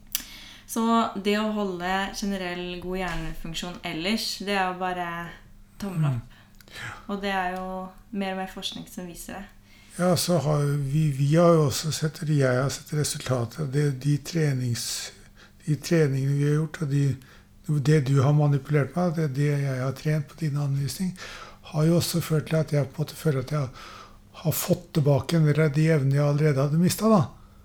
Så 0.68 0.84
det 1.24 1.38
å 1.40 1.52
holde 1.56 1.92
generell 2.20 2.80
god 2.84 3.00
hjernefunksjon 3.00 3.78
ellers, 3.88 4.26
det 4.44 4.58
er 4.58 4.66
jo 4.68 4.80
bare 4.82 5.12
tommel 5.80 6.18
opp. 6.18 6.34
Og 7.08 7.22
det 7.24 7.32
er 7.32 7.56
jo 7.56 7.68
mer 8.12 8.34
og 8.36 8.42
mer 8.42 8.50
forskning 8.52 8.88
som 8.92 9.08
viser 9.08 9.40
det. 9.40 9.46
Ja, 9.98 10.12
så 10.20 10.38
har 10.44 10.66
vi, 10.92 11.08
vi 11.16 11.32
har 11.36 11.56
jo 11.56 11.64
også 11.70 11.92
sett, 11.96 12.20
eller 12.22 12.36
jeg 12.38 12.60
har 12.62 12.70
sett 12.70 12.92
resultatet 12.94 13.64
av 13.64 13.72
det, 13.74 13.86
de, 14.04 14.18
trenings, 14.22 14.84
de 15.66 15.78
treningene 15.82 16.36
vi 16.36 16.46
har 16.46 16.60
gjort, 16.60 16.82
og 16.84 16.92
de, 16.92 17.06
det 17.88 18.02
du 18.12 18.20
har 18.22 18.36
manipulert 18.38 18.94
meg, 18.94 19.16
det, 19.18 19.32
det 19.40 19.48
jeg 19.56 19.80
har 19.82 19.96
trent 19.98 20.28
på 20.30 20.38
din 20.44 20.60
anvisning, 20.62 21.16
har 21.72 21.88
jo 21.88 21.98
også 21.98 22.22
ført 22.22 22.52
til 22.52 22.60
at 22.60 22.76
jeg 22.76 22.92
på 22.92 23.02
en 23.02 23.08
måte 23.08 23.18
føler 23.18 23.42
at 23.42 23.56
jeg 23.56 23.72
har 24.44 24.54
fått 24.54 24.92
tilbake 25.00 25.40
en 25.40 25.50
del 25.50 25.64
av 25.66 25.74
de 25.74 25.88
evnene 25.96 26.20
jeg 26.20 26.28
allerede 26.28 26.68
hadde 26.68 26.84
mista. 26.84 27.10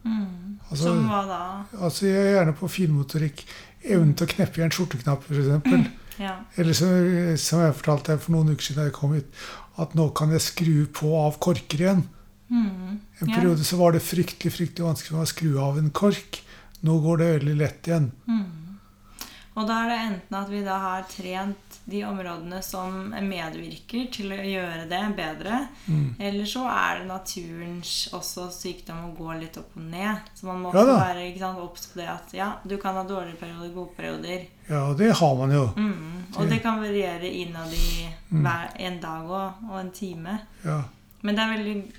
Mm. 0.04 0.58
Altså- 0.70 0.84
som 0.84 1.02
hva 1.08 1.20
da? 1.28 1.40
Altså, 1.78 2.06
jeg 2.06 2.22
er 2.26 2.32
gjerne 2.38 2.54
på 2.58 2.68
finmotorikk. 2.70 3.44
Evnen 3.82 4.14
til 4.14 4.26
å 4.26 4.30
kneppe 4.30 4.60
igjen 4.60 4.70
skjorteknapp, 4.74 5.24
f.eks. 5.28 5.90
Ja. 6.20 6.34
Eller 6.60 6.76
som, 6.76 6.90
som 7.40 7.62
jeg 7.64 7.72
fortalte 7.78 8.12
deg 8.12 8.20
for 8.20 8.34
noen 8.34 8.50
uker 8.52 8.62
siden 8.66 8.84
jeg 8.84 8.92
kom 8.94 9.14
hit, 9.16 9.30
at 9.80 9.94
nå 9.96 10.10
kan 10.14 10.30
jeg 10.30 10.42
skru 10.44 10.84
på 10.92 11.08
av 11.18 11.38
korker 11.42 11.80
igjen. 11.80 12.02
Mm. 12.52 12.98
En 13.22 13.28
Ja. 13.30 13.34
periode 13.38 13.64
så 13.64 13.78
var 13.80 13.92
det 13.96 14.02
fryktelig 14.04 14.52
fryktelig 14.52 14.84
vanskelig 14.84 15.18
å 15.22 15.26
skru 15.26 15.56
av 15.58 15.78
en 15.80 15.88
kork. 15.90 16.42
Nå 16.84 16.98
går 17.02 17.18
det 17.22 17.30
veldig 17.40 17.56
lett 17.56 17.88
igjen. 17.88 18.10
Mm. 18.28 18.76
Og 19.56 19.66
da 19.66 19.80
er 19.84 19.88
det 19.88 19.98
enten 20.10 20.36
at 20.42 20.50
vi 20.52 20.60
da 20.68 20.78
har 20.84 21.02
trent 21.10 21.71
de 21.84 22.04
områdene 22.06 22.60
som 22.62 23.08
medvirker 23.10 24.06
til 24.14 24.30
å 24.32 24.36
gjøre 24.38 24.84
det 24.88 25.00
bedre, 25.16 25.66
Mm. 25.88 26.14
eller 26.20 26.44
så 26.46 26.62
er 26.70 26.98
det 27.00 27.06
naturens 27.08 28.08
også 28.12 28.48
sykdom 28.54 29.00
å 29.08 29.16
gå 29.16 29.38
litt 29.40 29.56
opp 29.58 29.76
og 29.76 29.82
ned. 29.82 30.16
Så 30.34 30.46
man 30.46 30.62
må 30.62 30.72
Ja 30.72 30.80
også 30.84 30.98
være 31.00 31.26
ikke 31.32 31.38
sant, 31.42 31.58
obs 31.58 31.86
på 31.92 31.98
det 32.00 32.08
at 32.08 32.32
ja, 32.32 32.52
du 32.64 32.76
kan 32.78 32.94
ha 32.94 33.02
dårlige 33.04 33.36
perioder, 33.40 33.74
gode 33.74 33.94
perioder. 33.96 34.46
Ja, 34.68 34.94
det 34.94 35.10
har 35.18 35.34
man 35.36 35.50
jo. 35.50 35.66
Mm. 35.76 36.24
Og 36.36 36.48
det 36.48 36.62
kan 36.62 36.80
variere 36.80 37.28
innad 37.28 37.72
i 37.72 38.08
Mm. 38.30 38.46
en 38.78 39.00
dag 39.00 39.30
og, 39.30 39.52
og 39.70 39.80
en 39.80 39.90
time. 39.90 40.38
Ja. 40.64 40.82
Men 41.22 41.34
det 41.36 41.42
er 41.44 41.56
veldig, 41.56 41.92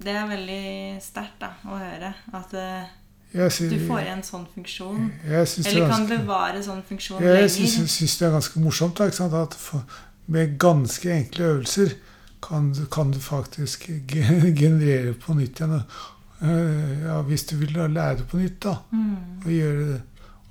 det 0.00 0.14
er 0.16 0.26
veldig 0.28 1.02
sterkt 1.02 1.42
å 1.64 1.78
høre 1.78 2.14
at 2.32 2.52
eh, 3.36 3.42
Jeg, 3.42 3.52
sy- 3.52 3.68
du 3.70 3.78
får 3.86 4.00
igjen 4.02 4.22
sånn 4.24 4.46
funksjon. 4.54 5.12
jeg 5.28 5.46
Eller 5.66 5.82
er 5.82 5.88
kan 5.90 6.06
ganske- 6.06 6.18
bevare 6.18 6.62
sånn 6.64 6.82
funksjon 6.88 7.22
jeg 7.22 7.34
lenger. 7.34 7.48
syns, 7.48 7.90
syns 7.98 8.18
det 8.18 8.26
er 8.28 8.32
ganske 8.38 8.60
morsomt 8.64 8.96
da, 8.98 9.42
at 9.42 9.54
for, 9.54 9.84
med 10.28 10.58
ganske 10.58 11.06
enkle 11.12 11.44
øvelser 11.52 11.92
kan, 12.42 12.72
du- 12.72 12.86
kan 12.86 13.10
du 13.10 13.18
faktisk 13.18 13.86
generere 14.62 15.14
på 15.14 15.34
nytt 15.34 15.60
igjen. 15.60 15.82
øh, 16.42 17.02
Ja, 17.04 17.22
hvis 17.22 17.44
du 17.46 17.56
vil 17.56 17.72
lære 17.76 18.16
det 18.18 18.26
på 18.28 18.36
nytt, 18.38 18.60
da. 18.62 18.74
Mm. 18.92 19.16
Og 19.44 19.50
gjøre, 19.52 20.00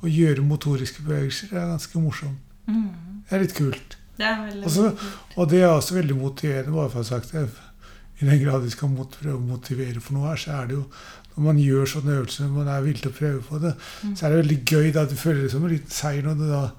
og 0.01 0.09
gjøre 0.09 0.41
motoriske 0.41 1.03
bevegelser. 1.03 1.47
Det 1.51 1.57
er 1.57 1.67
ganske 1.67 1.99
morsomt. 1.99 2.37
Mm. 2.67 2.89
Det 3.29 3.35
er 3.37 3.39
litt 3.41 3.55
kult. 3.55 3.97
Det 4.17 4.25
er 4.25 4.45
veldig, 4.45 4.63
også, 4.65 4.89
kult. 4.89 5.37
Og 5.37 5.49
det 5.49 5.61
er 5.61 5.67
også 5.67 5.95
veldig 5.95 6.15
motiverende, 6.17 6.71
bare 6.73 6.89
for 6.89 6.99
å 6.99 7.03
ha 7.03 7.09
sagt 7.19 7.31
det. 7.33 7.49
I 8.21 8.25
den 8.25 8.39
grad 8.45 8.61
vi 8.63 8.69
skal 8.71 8.87
prøve 8.95 9.35
å 9.35 9.43
motivere 9.43 9.99
for 9.99 10.13
noe 10.15 10.29
her, 10.29 10.37
så 10.39 10.51
er 10.61 10.67
det 10.67 10.77
jo 10.77 10.85
når 11.35 11.43
man 11.43 11.57
gjør 11.59 11.85
sånne 11.85 12.11
øvelser, 12.19 12.45
når 12.47 12.53
man 12.55 12.67
er 12.71 12.81
villig 12.85 13.01
til 13.01 13.11
å 13.11 13.17
prøve 13.19 13.41
på 13.43 13.59
det, 13.61 13.73
Mm. 14.03 14.15
så 14.15 14.25
er 14.25 14.29
det 14.29 14.37
veldig 14.45 14.59
gøy 14.65 14.91
da 14.93 15.05
du 15.05 15.15
føler 15.15 15.41
det 15.41 15.51
som 15.51 15.63
en 15.65 15.69
liten 15.73 15.89
seier 15.91 16.23
når 16.23 16.35
du 16.39 16.45
da 16.51 16.69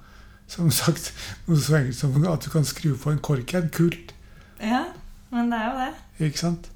som 0.47 0.71
sagt, 0.71 1.13
noe 1.47 1.57
så 1.59 1.75
enkelt 1.75 1.95
som 1.95 2.25
at 2.25 2.45
du 2.45 2.49
kan 2.49 2.63
skru 2.65 2.95
på 2.95 3.11
en 3.11 3.19
kork 3.19 3.51
igjen. 3.53 3.69
Kult. 3.69 4.13
Ja, 4.61 4.85
men 5.31 5.49
det 5.51 5.59
er 5.59 5.67
jo 5.71 5.79
det. 5.79 6.27
Ikke 6.29 6.39
sant? 6.39 6.69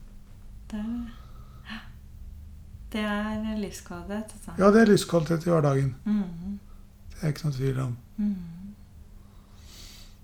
Det 0.72 0.80
er, 0.80 1.80
det 2.92 3.00
er 3.00 3.58
livskvalitet, 3.62 4.34
altså. 4.36 4.52
Ja, 4.60 4.72
det 4.72 4.82
er 4.82 4.92
livskvalitet 4.92 5.46
i 5.48 5.50
hverdagen. 5.50 5.96
Mm. 6.06 6.60
Det 7.12 7.24
er 7.24 7.28
ikke 7.34 7.46
noe 7.48 7.56
tvil 7.56 7.80
om. 7.80 7.98
Mm. 8.18 8.36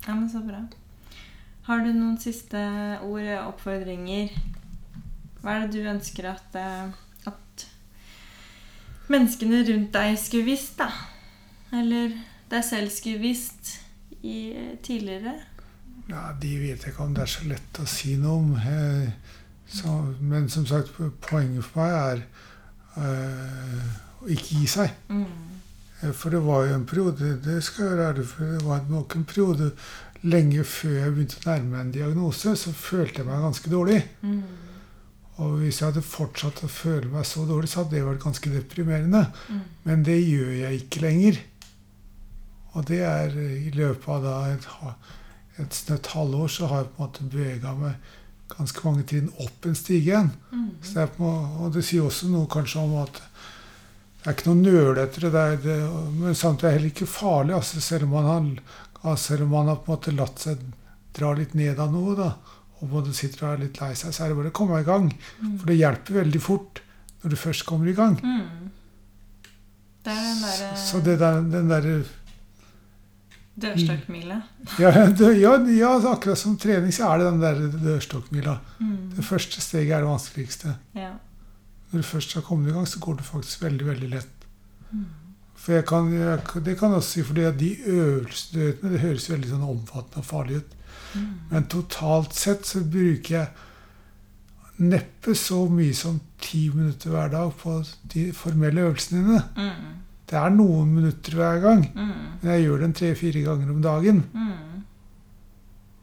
Ja, 0.08 0.13
men 0.15 0.30
så 0.32 0.39
bra. 0.43 0.62
Har 1.67 1.82
du 1.84 1.89
noen 1.93 2.17
siste 2.20 2.60
ord, 3.04 3.28
oppfordringer? 3.48 4.30
Hva 5.41 5.56
er 5.58 5.67
det 5.67 5.74
du 5.84 5.89
ønsker 5.91 6.30
at, 6.32 6.56
eh, 6.56 6.91
menneskene 9.13 9.63
rundt 9.67 9.93
deg 9.93 10.17
skulle 10.20 10.46
visst, 10.52 10.78
da? 10.80 10.89
Eller 11.76 12.13
deg 12.52 12.63
selv 12.63 12.89
skulle 12.93 13.20
visst 13.24 13.74
i, 14.24 14.54
tidligere? 14.84 15.34
Ja, 16.10 16.30
De 16.39 16.54
vet 16.60 16.84
jeg 16.86 16.93
ikke 16.93 17.04
om 17.04 17.13
det 17.15 17.26
er 17.26 17.32
så 17.34 17.48
lett 17.50 17.80
å 17.84 17.86
si 17.89 18.15
noe 18.20 18.38
om. 18.39 18.54
Eh, 18.58 19.10
Så, 19.67 19.91
men 20.24 20.46
som 20.50 20.63
sagt, 20.65 20.93
poenget 21.28 21.65
for 21.67 21.82
meg 21.82 21.91
er 21.91 22.22
øh, 22.96 23.88
å 24.24 24.30
ikke 24.32 24.62
gi 24.62 24.67
seg. 24.72 24.93
Mm. 25.12 25.26
Eh, 26.04 26.13
For 26.15 26.32
det 26.32 26.39
var 26.46 26.65
jo 26.70 26.78
en 26.78 26.86
periode 26.88 27.34
det 27.43 27.58
skal 27.67 27.89
jeg 27.91 27.98
være 28.00 28.24
for, 28.30 28.46
det 28.56 28.63
var 28.63 28.86
nok 28.89 29.15
en 29.17 29.26
periode 29.28 29.72
lenge 30.24 30.63
før 30.63 30.96
jeg 31.02 31.12
begynte 31.17 31.41
å 31.41 31.50
nærme 31.50 31.70
meg 31.74 31.82
en 31.82 31.91
diagnose, 31.98 32.56
så 32.56 32.72
følte 32.74 33.22
jeg 33.22 33.28
meg 33.28 33.43
ganske 33.43 33.70
dårlig. 33.76 34.00
Mm. 34.22 34.39
Og 35.38 35.60
hvis 35.62 35.82
jeg 35.82 35.91
hadde 35.91 36.02
fortsatt 36.02 36.63
å 36.65 36.71
føle 36.71 37.12
meg 37.12 37.28
så 37.30 37.43
dårlig, 37.45 37.69
så 37.69 37.84
hadde 37.84 37.93
det 37.95 38.06
vært 38.08 38.23
ganske 38.23 38.52
deprimerende. 38.52 39.28
Mm. 39.50 39.63
Men 39.86 40.06
det 40.08 40.17
gjør 40.17 40.54
jeg 40.63 40.82
ikke 40.82 41.04
lenger. 41.04 41.41
Og 42.73 42.88
det 42.89 43.02
er 43.06 43.36
i 43.38 43.73
løpet 43.73 44.08
av 44.15 44.23
da 44.26 44.38
et, 44.54 44.65
et 45.62 45.78
snøtt 45.78 46.10
halvår 46.13 46.50
så 46.54 46.71
har 46.71 46.84
jeg 46.84 46.89
på 46.93 46.97
en 46.97 47.06
måte 47.06 47.30
bevega 47.34 47.76
meg 47.78 48.15
ganske 48.54 48.84
mange 48.86 49.06
trinn 49.10 49.30
opp 49.43 49.67
en 49.67 49.78
stige 49.78 50.12
igjen. 50.12 50.32
Mm. 50.52 50.67
Så 50.82 51.00
det 51.00 51.08
på, 51.17 51.30
og 51.62 51.71
det 51.76 51.84
sier 51.86 52.08
også 52.08 52.32
noe 52.32 52.50
kanskje 52.52 52.84
om 52.84 52.97
at 53.04 53.21
det 53.21 54.32
er 54.32 54.36
ikke 54.36 54.50
noe 54.50 54.60
nøl 54.60 55.00
etter 55.00 55.28
det 55.28 55.34
der, 55.36 55.58
det, 55.63 55.76
men 56.17 56.36
samtidig 56.36 56.67
er 56.67 56.71
det 56.71 56.78
heller 56.78 56.91
ikke 56.91 57.10
farlig. 57.12 57.56
Altså, 57.56 57.82
selv, 57.84 58.08
om 58.08 58.15
man 58.17 58.26
har, 58.28 58.47
altså, 59.04 59.23
selv 59.23 59.45
om 59.45 59.54
man 59.56 59.69
har 59.71 59.78
på 59.80 59.91
en 59.91 59.95
måte 59.95 60.15
latt 60.17 60.43
seg 60.43 60.63
dra 61.17 61.32
litt 61.38 61.54
ned 61.58 61.80
av 61.80 61.93
noe, 61.93 62.15
da, 62.17 62.32
og 62.78 62.90
både 62.92 63.13
sitter 63.18 63.46
og 63.46 63.54
er 63.54 63.63
litt 63.66 63.80
lei 63.82 63.94
seg, 63.98 64.13
så 64.13 64.24
er 64.24 64.32
det 64.32 64.38
bare 64.40 64.52
å 64.54 64.58
komme 64.60 64.82
i 64.82 64.88
gang. 64.88 65.10
Mm. 65.42 65.58
For 65.58 65.72
det 65.72 65.80
hjelper 65.80 66.20
veldig 66.22 66.42
fort 66.44 66.82
når 67.24 67.34
du 67.34 67.40
først 67.42 67.66
kommer 67.66 67.90
i 67.90 67.96
gang. 67.98 68.18
Mm. 68.22 68.72
Det 70.06 70.13
er 70.13 70.24
den 70.24 70.44
derre 70.46 70.72
Så 70.80 71.02
det 71.04 71.18
der, 71.20 71.42
den 71.52 71.72
derre 71.72 71.98
dørstokkmila. 73.58 74.42
ja, 74.80 74.92
det, 75.20 75.32
ja, 75.42 75.56
ja, 75.74 75.94
altså, 75.96 76.13
akkurat 76.13 76.40
som 76.40 76.58
trening 76.62 76.94
så 76.94 77.10
er 77.10 77.22
det 77.22 77.32
den 77.32 77.42
der 77.42 77.62
dørstokkmila. 77.88 78.60
Mm. 78.80 78.98
Det 79.18 79.26
første 79.26 79.62
steget 79.62 79.96
er 79.98 80.06
det 80.06 80.12
vanskeligste. 80.12 80.76
Ja. 80.96 81.16
Når 81.92 82.04
du 82.04 82.08
først 82.08 82.36
har 82.38 82.46
kommet 82.46 82.70
i 82.70 82.76
gang, 82.76 82.88
så 82.88 83.02
går 83.02 83.18
det 83.18 83.26
faktisk 83.26 83.63
veldig, 83.63 83.88
veldig 83.88 84.10
lett. 84.13 84.48
Mm. 84.92 85.06
For 85.58 85.74
jeg 85.74 85.86
kan, 85.90 86.13
jeg, 86.13 86.63
det 86.66 86.78
kan 86.80 86.94
jeg 86.94 87.02
også 87.02 87.10
si, 87.18 87.24
fordi 87.28 87.52
de 87.60 87.72
øvelsene 87.98 88.54
du 88.54 88.66
gjør, 88.66 88.92
det 88.92 89.00
høres 89.02 89.30
veldig 89.32 89.50
sånn 89.50 89.66
omfattende 89.68 90.22
og 90.22 90.28
farlig 90.28 90.62
ut. 90.62 90.77
Mm. 91.15 91.28
Men 91.52 91.67
totalt 91.72 92.34
sett 92.34 92.65
så 92.65 92.82
bruker 92.84 93.36
jeg 93.39 93.48
neppe 94.78 95.34
så 95.36 95.63
mye 95.74 95.93
som 95.98 96.20
ti 96.41 96.67
minutter 96.70 97.10
hver 97.10 97.32
dag 97.34 97.54
på 97.58 97.80
de 98.13 98.28
formelle 98.38 98.84
øvelsene 98.89 99.24
dine. 99.24 99.43
Mm. 99.58 99.96
Det 100.28 100.36
er 100.38 100.50
noen 100.54 100.89
minutter 100.93 101.38
hver 101.39 101.62
gang, 101.63 101.86
Mm. 101.96 102.12
men 102.41 102.52
jeg 102.52 102.65
gjør 102.65 102.80
den 102.84 102.93
tre-fire 102.93 103.41
ganger 103.46 103.72
om 103.72 103.82
dagen. 103.82 104.24
Mm. 104.34 104.84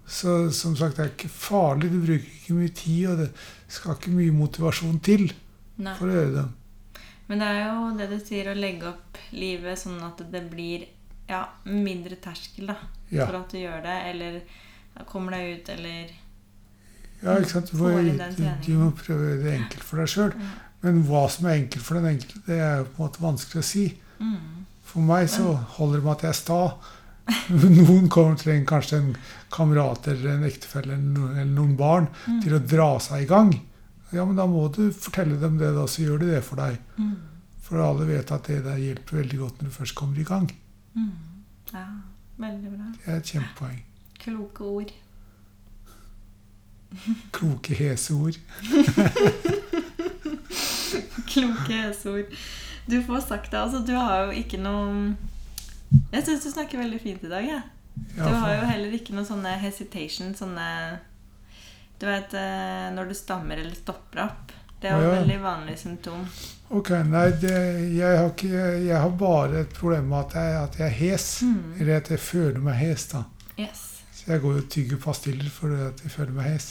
Så 0.06 0.50
som 0.52 0.74
sagt, 0.76 0.96
det 0.96 1.04
er 1.06 1.12
ikke 1.14 1.28
farlig. 1.32 1.90
Du 1.92 2.00
bruker 2.00 2.24
ikke 2.40 2.54
mye 2.58 2.72
tid, 2.76 3.06
og 3.08 3.18
det 3.22 3.30
skal 3.72 3.94
ikke 3.96 4.12
mye 4.12 4.32
motivasjon 4.36 4.98
til 5.04 5.30
Nei. 5.80 5.94
for 5.98 6.06
å 6.10 6.16
gjøre 6.18 6.34
det. 6.34 6.44
Men 7.28 7.40
det 7.40 7.46
er 7.48 7.62
jo 7.64 7.86
det 7.98 8.08
du 8.10 8.18
sier, 8.20 8.50
å 8.52 8.58
legge 8.58 8.90
opp 8.90 9.16
livet 9.32 9.78
sånn 9.80 10.02
at 10.04 10.20
det 10.30 10.42
blir 10.50 10.84
ja, 11.28 11.46
mindre 11.64 12.16
terskel 12.20 12.66
da, 12.68 12.76
Ja. 13.10 13.24
for 13.26 13.36
at 13.40 13.48
du 13.54 13.58
gjør 13.58 13.80
det, 13.82 13.96
eller 14.10 14.40
kommer 15.10 15.34
deg 15.36 15.58
ut, 15.58 15.68
eller 15.74 16.12
Ja, 17.24 17.38
ikke 17.40 17.50
sant? 17.54 17.70
Du, 17.72 17.78
Får 17.78 18.02
du, 18.04 18.44
du 18.66 18.72
må 18.78 18.90
prøve 18.98 19.36
det 19.42 19.54
enkelt 19.58 19.82
for 19.86 19.96
deg 20.02 20.08
sjøl. 20.12 20.34
Mm. 20.36 20.50
Men 20.84 20.98
hva 21.08 21.22
som 21.32 21.46
er 21.48 21.56
enkelt 21.62 21.82
for 21.86 21.96
den 21.98 22.10
enkelte, 22.12 22.42
det 22.46 22.58
er 22.60 22.74
jo 22.82 22.84
på 22.92 23.00
en 23.00 23.06
måte 23.08 23.22
vanskelig 23.24 23.62
å 23.62 23.66
si. 23.70 23.86
mm. 24.20 24.36
For 24.94 25.00
meg 25.02 25.26
så 25.32 25.54
holder 25.78 25.98
det 25.98 26.04
med 26.04 26.12
at 26.12 26.22
jeg 26.22 26.30
er 26.30 26.36
sta. 26.38 26.58
Noen 27.88 28.08
kommer 28.12 28.36
trenger 28.38 28.66
kanskje 28.68 28.98
en 29.00 29.14
kamerat 29.50 30.06
eller 30.12 30.34
en 30.36 30.44
ektefelle 30.46 30.92
eller, 30.98 31.44
noen 31.48 31.72
barn 31.80 32.06
Mm. 32.28 32.42
til 32.44 32.54
å 32.54 32.60
dra 32.60 32.90
seg 33.00 33.24
i 33.24 33.26
gang. 33.30 33.54
Ja, 34.12 34.24
men 34.28 34.36
da 34.36 34.44
må 34.46 34.68
du 34.70 34.92
fortelle 34.92 35.40
dem 35.40 35.56
det, 35.58 35.72
da, 35.74 35.86
så 35.90 36.04
gjør 36.04 36.20
de 36.20 36.28
det 36.34 36.42
for 36.46 36.60
deg. 36.60 36.76
Mm. 37.00 37.16
For 37.64 37.80
alle 37.80 38.04
vet 38.06 38.30
at 38.30 38.44
det 38.46 38.60
der 38.66 38.76
hjelper 38.78 39.22
veldig 39.22 39.38
godt 39.40 39.62
når 39.64 39.72
du 39.72 39.74
først 39.80 39.94
kommer 39.98 40.20
i 40.20 40.28
gang. 40.28 40.46
Mm. 40.94 41.10
Ja, 41.72 41.86
veldig 42.44 42.70
bra. 42.76 42.92
Det 43.00 43.08
er 43.10 43.16
et 43.16 43.32
kjempepoeng. 43.32 43.80
Kloke 44.24 44.64
ord. 44.64 44.92
Kloke, 47.34 47.74
hese 47.74 48.14
ord. 48.14 48.36
Kloke 51.28 51.72
heseord. 51.72 52.24
Du 52.86 53.02
får 53.02 53.20
sagt 53.20 53.50
det. 53.50 53.58
Altså, 53.60 53.78
du 53.86 53.92
har 53.96 54.26
jo 54.28 54.34
ikke 54.38 54.58
noe 54.60 55.14
Jeg 56.12 56.24
syns 56.26 56.44
du 56.44 56.50
snakker 56.52 56.78
veldig 56.82 57.00
fint 57.02 57.24
i 57.24 57.30
dag. 57.32 57.46
jeg. 57.48 57.62
Du 58.16 58.22
Ja, 58.22 58.28
har 58.42 58.54
jo 58.56 58.66
heller 58.68 58.92
ikke 58.96 59.14
noe 59.14 59.24
sånne 59.26 59.52
hesitation, 59.62 60.34
sånne 60.34 60.66
Du 62.00 62.06
vet 62.08 62.34
eh, 62.34 62.90
når 62.94 63.10
du 63.10 63.14
stammer 63.14 63.56
eller 63.62 63.74
stopper 63.78 64.24
opp. 64.26 64.52
Det 64.82 64.90
er 64.90 64.98
jo 65.00 65.06
ja. 65.06 65.12
et 65.14 65.20
veldig 65.22 65.40
vanlig 65.42 65.78
symptom. 65.80 66.26
ok, 66.68 66.90
nei, 67.08 67.28
det, 67.40 67.54
jeg, 67.94 68.18
har 68.18 68.28
ikke, 68.34 68.64
jeg 68.84 68.98
har 69.00 69.10
bare 69.16 69.60
et 69.62 69.72
problem 69.78 70.10
med 70.10 70.18
at 70.26 70.34
jeg, 70.34 70.56
at 70.64 70.78
jeg 70.78 70.86
er 70.90 70.96
hes. 70.98 71.28
Mm. 71.42 71.74
Eller 71.80 71.96
at 72.02 72.10
jeg 72.10 72.20
føler 72.20 72.60
meg 72.60 72.74
hes, 72.82 73.06
da. 73.14 73.22
Yes. 73.58 73.93
Så 74.24 74.32
jeg 74.32 74.40
går 74.40 74.56
og 74.62 74.68
tygger 74.72 75.00
pastiller 75.04 75.50
fordi 75.52 75.82
at 75.90 76.00
jeg 76.04 76.10
føler 76.14 76.32
meg 76.38 76.50
hes. 76.54 76.70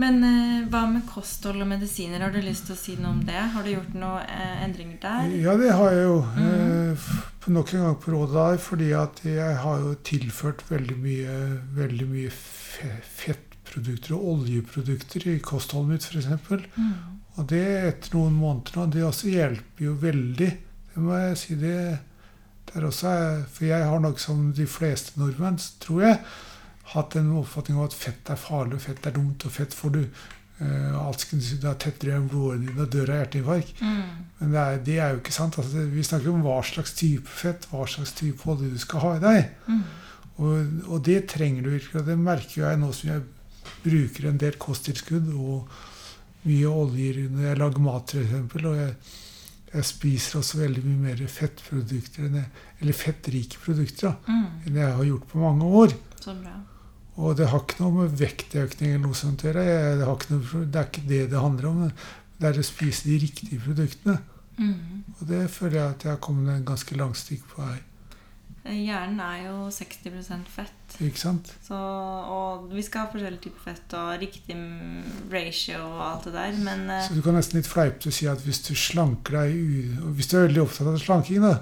Men 0.00 0.22
eh, 0.24 0.62
hva 0.72 0.86
med 0.88 1.02
kosthold 1.04 1.60
og 1.60 1.68
medisiner? 1.68 2.22
Har 2.24 2.32
du 2.32 2.38
lyst 2.40 2.64
til 2.64 2.72
å 2.72 2.80
si 2.80 2.94
noe 2.96 3.10
om 3.12 3.18
det? 3.28 3.36
Har 3.52 3.62
du 3.66 3.74
gjort 3.74 3.92
noen 3.92 4.22
eh, 4.24 4.62
endringer 4.64 4.96
der? 5.02 5.34
Ja, 5.42 5.52
det 5.60 5.68
har 5.76 5.92
jeg 5.92 6.06
jo. 6.08 6.14
Mm. 6.32 6.46
eh, 6.48 7.10
Nok 7.52 7.72
en 7.74 7.82
gang 7.84 7.96
på 8.00 8.12
rådet 8.14 8.36
der, 8.38 8.58
fordi 8.62 8.88
at 8.96 9.18
jeg 9.26 9.56
har 9.64 9.80
jo 9.82 9.92
tilført 10.06 10.62
veldig 10.70 10.96
mye, 11.02 11.32
veldig 11.76 12.06
mye 12.08 12.30
fe- 12.32 13.00
fettprodukter 13.18 14.14
og 14.16 14.28
oljeprodukter 14.36 15.26
i 15.34 15.34
kostholdet 15.44 15.90
mitt, 15.90 16.06
f.eks. 16.06 16.70
Mm. 16.78 16.92
Og 17.36 17.48
det 17.50 17.62
etter 17.90 18.14
noen 18.16 18.36
måneder 18.38 18.78
nå, 18.78 18.86
det 18.94 19.04
også 19.08 19.28
hjelper 19.32 19.88
jo 19.90 19.96
veldig. 20.00 20.48
Det 20.94 21.02
må 21.04 21.18
jeg 21.18 21.36
si. 21.42 21.58
Det, 21.60 21.76
det 22.70 22.78
er 22.80 22.86
også, 22.88 23.12
for 23.52 23.68
jeg 23.68 23.90
har 23.90 24.00
nok 24.06 24.22
som 24.22 24.48
de 24.56 24.66
fleste 24.70 25.18
nordmenn, 25.20 25.58
tror 25.82 26.06
jeg, 26.06 26.18
hatt 26.92 27.16
en 27.16 27.32
oppfatning 27.40 27.78
av 27.78 27.88
at 27.90 27.96
fett 27.96 28.30
er 28.32 28.40
farlig, 28.40 28.78
og 28.78 28.84
fett 28.86 29.06
er 29.08 29.14
dumt, 29.16 29.44
og 29.48 29.52
fett 29.54 29.74
får 29.74 29.92
du 29.94 30.00
uh, 30.02 30.98
alskens, 31.06 31.50
da 31.62 31.72
tettere 31.74 32.16
enn 32.18 32.28
blodårene 32.30 32.68
dine 32.68 32.84
og 32.86 32.92
dør 32.92 33.12
av 33.14 33.22
hjerteinfarkt. 33.22 33.80
Mm. 33.80 34.02
Men 34.40 34.52
det 34.54 34.60
er, 34.62 34.80
det 34.88 34.98
er 35.00 35.14
jo 35.14 35.22
ikke 35.22 35.34
sant. 35.36 35.58
Altså, 35.62 35.86
vi 35.92 36.04
snakker 36.06 36.30
om 36.34 36.44
hva 36.46 36.58
slags 36.66 36.94
type 36.98 37.28
fett, 37.42 37.68
hva 37.72 37.86
slags 37.90 38.12
type 38.18 38.48
olje 38.52 38.70
du 38.72 38.78
skal 38.82 39.04
ha 39.06 39.14
i 39.16 39.22
deg. 39.24 39.48
Mm. 39.68 39.82
Og, 40.42 40.76
og 40.88 41.02
det 41.06 41.20
trenger 41.32 41.62
du 41.66 41.72
virkelig. 41.74 42.00
Og 42.02 42.06
det 42.08 42.18
merker 42.18 42.62
jeg 42.66 42.80
nå 42.80 42.92
som 42.96 43.10
jeg 43.12 43.24
bruker 43.82 44.28
en 44.30 44.38
del 44.40 44.56
kosttilskudd 44.62 45.28
og 45.34 45.68
mye 46.46 46.70
oljer 46.70 47.20
når 47.30 47.44
jeg 47.46 47.58
lager 47.60 47.84
mat, 47.84 48.14
f.eks. 48.16 48.56
Og 48.64 48.78
jeg, 48.80 48.94
jeg 49.72 49.86
spiser 49.88 50.40
også 50.40 50.58
veldig 50.58 50.82
mye 50.86 51.02
mer 51.06 51.20
fettprodukter, 51.30 52.26
jeg, 52.26 52.48
eller 52.82 52.96
fettrike 52.98 53.60
produkter, 53.62 54.10
da, 54.10 54.32
Mm. 54.32 54.48
enn 54.66 54.80
jeg 54.82 54.96
har 54.98 55.04
gjort 55.06 55.28
på 55.30 55.38
mange 55.42 55.64
år. 55.82 55.94
Så 56.20 56.34
bra. 56.40 56.56
Og 57.20 57.36
det 57.36 57.50
har 57.52 57.60
ikke 57.60 57.82
noe 57.82 58.02
med 58.02 58.16
vektøkning 58.16 58.94
eller 58.94 59.06
noe 59.10 59.18
sånt 59.18 59.44
å 59.44 59.50
gjøre. 59.50 59.64
Det, 60.00 60.08
er 60.72 60.86
ikke 60.86 61.06
det 61.08 61.22
det 61.32 61.40
handler 61.40 61.68
om. 61.68 61.80
Det 62.38 62.48
er 62.48 62.60
å 62.60 62.66
spise 62.66 63.10
de 63.10 63.18
riktige 63.20 63.60
produktene. 63.60 64.18
Mm. 64.56 65.02
Og 65.18 65.24
det 65.28 65.46
føler 65.52 65.78
jeg 65.78 65.88
at 65.90 66.04
jeg 66.06 66.14
har 66.14 66.22
kommet 66.24 66.54
en 66.54 66.68
ganske 66.72 66.96
langt 66.96 67.20
stykke 67.20 67.50
på. 67.52 67.68
Eh, 68.62 68.78
Hjernen 68.86 69.20
er 69.24 69.38
jo 69.48 69.68
60% 69.74 70.50
fett. 70.54 70.96
Ikke 71.02 71.20
sant? 71.20 71.52
Så, 71.66 71.76
og 71.76 72.68
vi 72.72 72.84
skal 72.84 73.06
ha 73.06 73.12
forskjellige 73.12 73.48
typer 73.48 73.64
fett 73.72 73.96
og 73.98 74.12
riktig 74.22 74.56
ratio 75.32 75.80
og 75.80 76.02
alt 76.06 76.28
det 76.28 76.34
der, 76.36 76.58
men 76.62 76.84
eh, 76.92 77.06
Så 77.08 77.16
du 77.16 77.22
kan 77.24 77.36
nesten 77.36 77.58
litt 77.58 77.70
fleipete 77.70 78.12
si 78.14 78.28
at 78.30 78.44
hvis 78.44 78.62
du 78.68 78.74
slanker 78.78 79.40
deg 79.40 80.04
Hvis 80.18 80.28
du 80.30 80.36
er 80.36 80.46
veldig 80.46 80.62
opptatt 80.66 80.92
av 80.92 81.00
slanking 81.02 81.42
da, 81.44 81.56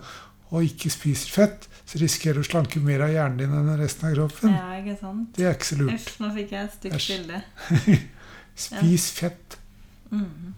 og 0.51 0.65
ikke 0.67 0.91
spiser 0.91 1.31
fett, 1.31 1.69
så 1.87 1.99
risikerer 2.03 2.41
du 2.41 2.45
å 2.45 2.49
slanke 2.51 2.81
mer 2.83 3.01
av 3.07 3.11
hjernen 3.15 3.39
din 3.39 3.53
enn 3.55 3.73
resten 3.79 4.09
av 4.11 4.15
kroppen. 4.17 4.55
ja, 4.55 4.71
ikke 4.81 4.97
sant? 5.01 5.29
Det 5.37 5.47
er 5.47 5.55
ikke 5.55 5.69
så 5.73 5.79
lurt. 5.81 5.95
Uff, 5.95 6.17
nå 6.21 6.31
fikk 6.35 6.53
jeg 6.57 6.65
et 6.65 6.79
stygt 6.79 7.07
bilde. 7.11 7.43
Spis 8.67 9.11
fett. 9.17 9.59
Mm. 10.11 10.55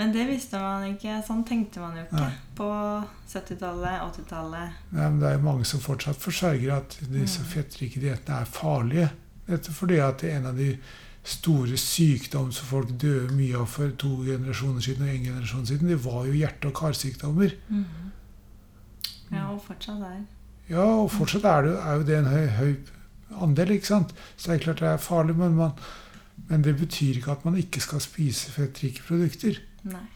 Men 0.00 0.12
det 0.14 0.22
visste 0.30 0.56
man 0.62 0.86
ikke. 0.94 1.18
Sånn 1.26 1.42
tenkte 1.44 1.82
man 1.82 1.96
jo 1.98 2.06
ikke 2.06 2.16
Nei. 2.22 2.30
på 2.56 2.68
70-tallet, 3.28 4.00
80-tallet. 4.06 4.78
Nei, 4.94 5.02
men 5.10 5.18
det 5.20 5.28
er 5.28 5.34
jo 5.36 5.42
mange 5.44 5.66
som 5.68 5.82
fortsatt 5.84 6.16
forsørger 6.22 6.72
at 6.78 6.96
disse 7.12 7.42
Mm. 7.44 7.50
fettrike 7.52 8.00
diettene 8.00 8.40
er 8.40 8.48
farlige. 8.48 9.10
Dette 9.50 9.72
fordi 9.76 9.98
at 10.00 10.22
det 10.22 10.30
er 10.32 10.38
en 10.38 10.46
av 10.54 10.56
de 10.56 10.70
store 11.22 11.76
sykdommer 11.76 12.52
som 12.56 12.66
folk 12.70 12.94
døde 12.96 13.34
mye 13.36 13.58
av 13.60 13.66
for 13.68 13.90
to 14.00 14.14
generasjoner 14.24 14.80
siden 14.80 15.04
og 15.04 15.12
en 15.12 15.24
generasjon 15.28 15.66
siden, 15.68 15.88
det 15.92 15.98
var 16.04 16.24
jo 16.24 16.32
hjerte- 16.32 16.70
og 16.70 16.74
karsykdommer. 16.80 17.52
Mm. 17.68 17.84
Ja, 19.30 19.48
og 19.52 19.62
fortsatt 19.64 20.04
er. 20.06 20.20
Ja, 20.70 20.84
og 20.84 21.10
fortsatt 21.14 21.46
er, 21.46 21.66
det, 21.66 21.74
er 21.78 21.98
jo 21.98 22.06
det 22.06 22.18
en 22.18 22.30
høy, 22.30 22.46
høy 22.58 23.40
andel, 23.46 23.74
ikke 23.76 23.90
sant? 23.90 24.14
Så 24.36 24.50
det 24.50 24.58
er 24.58 24.64
klart 24.68 24.82
det 24.82 24.88
er 24.90 25.02
farlig, 25.02 25.36
men, 25.38 25.56
man, 25.58 25.74
men 26.50 26.64
det 26.66 26.76
betyr 26.78 27.20
ikke 27.20 27.34
at 27.36 27.44
man 27.46 27.58
ikke 27.58 27.82
skal 27.82 28.02
spise 28.02 28.52
fettrike 28.54 29.04
produkter. 29.06 29.60
Nei. 29.90 30.06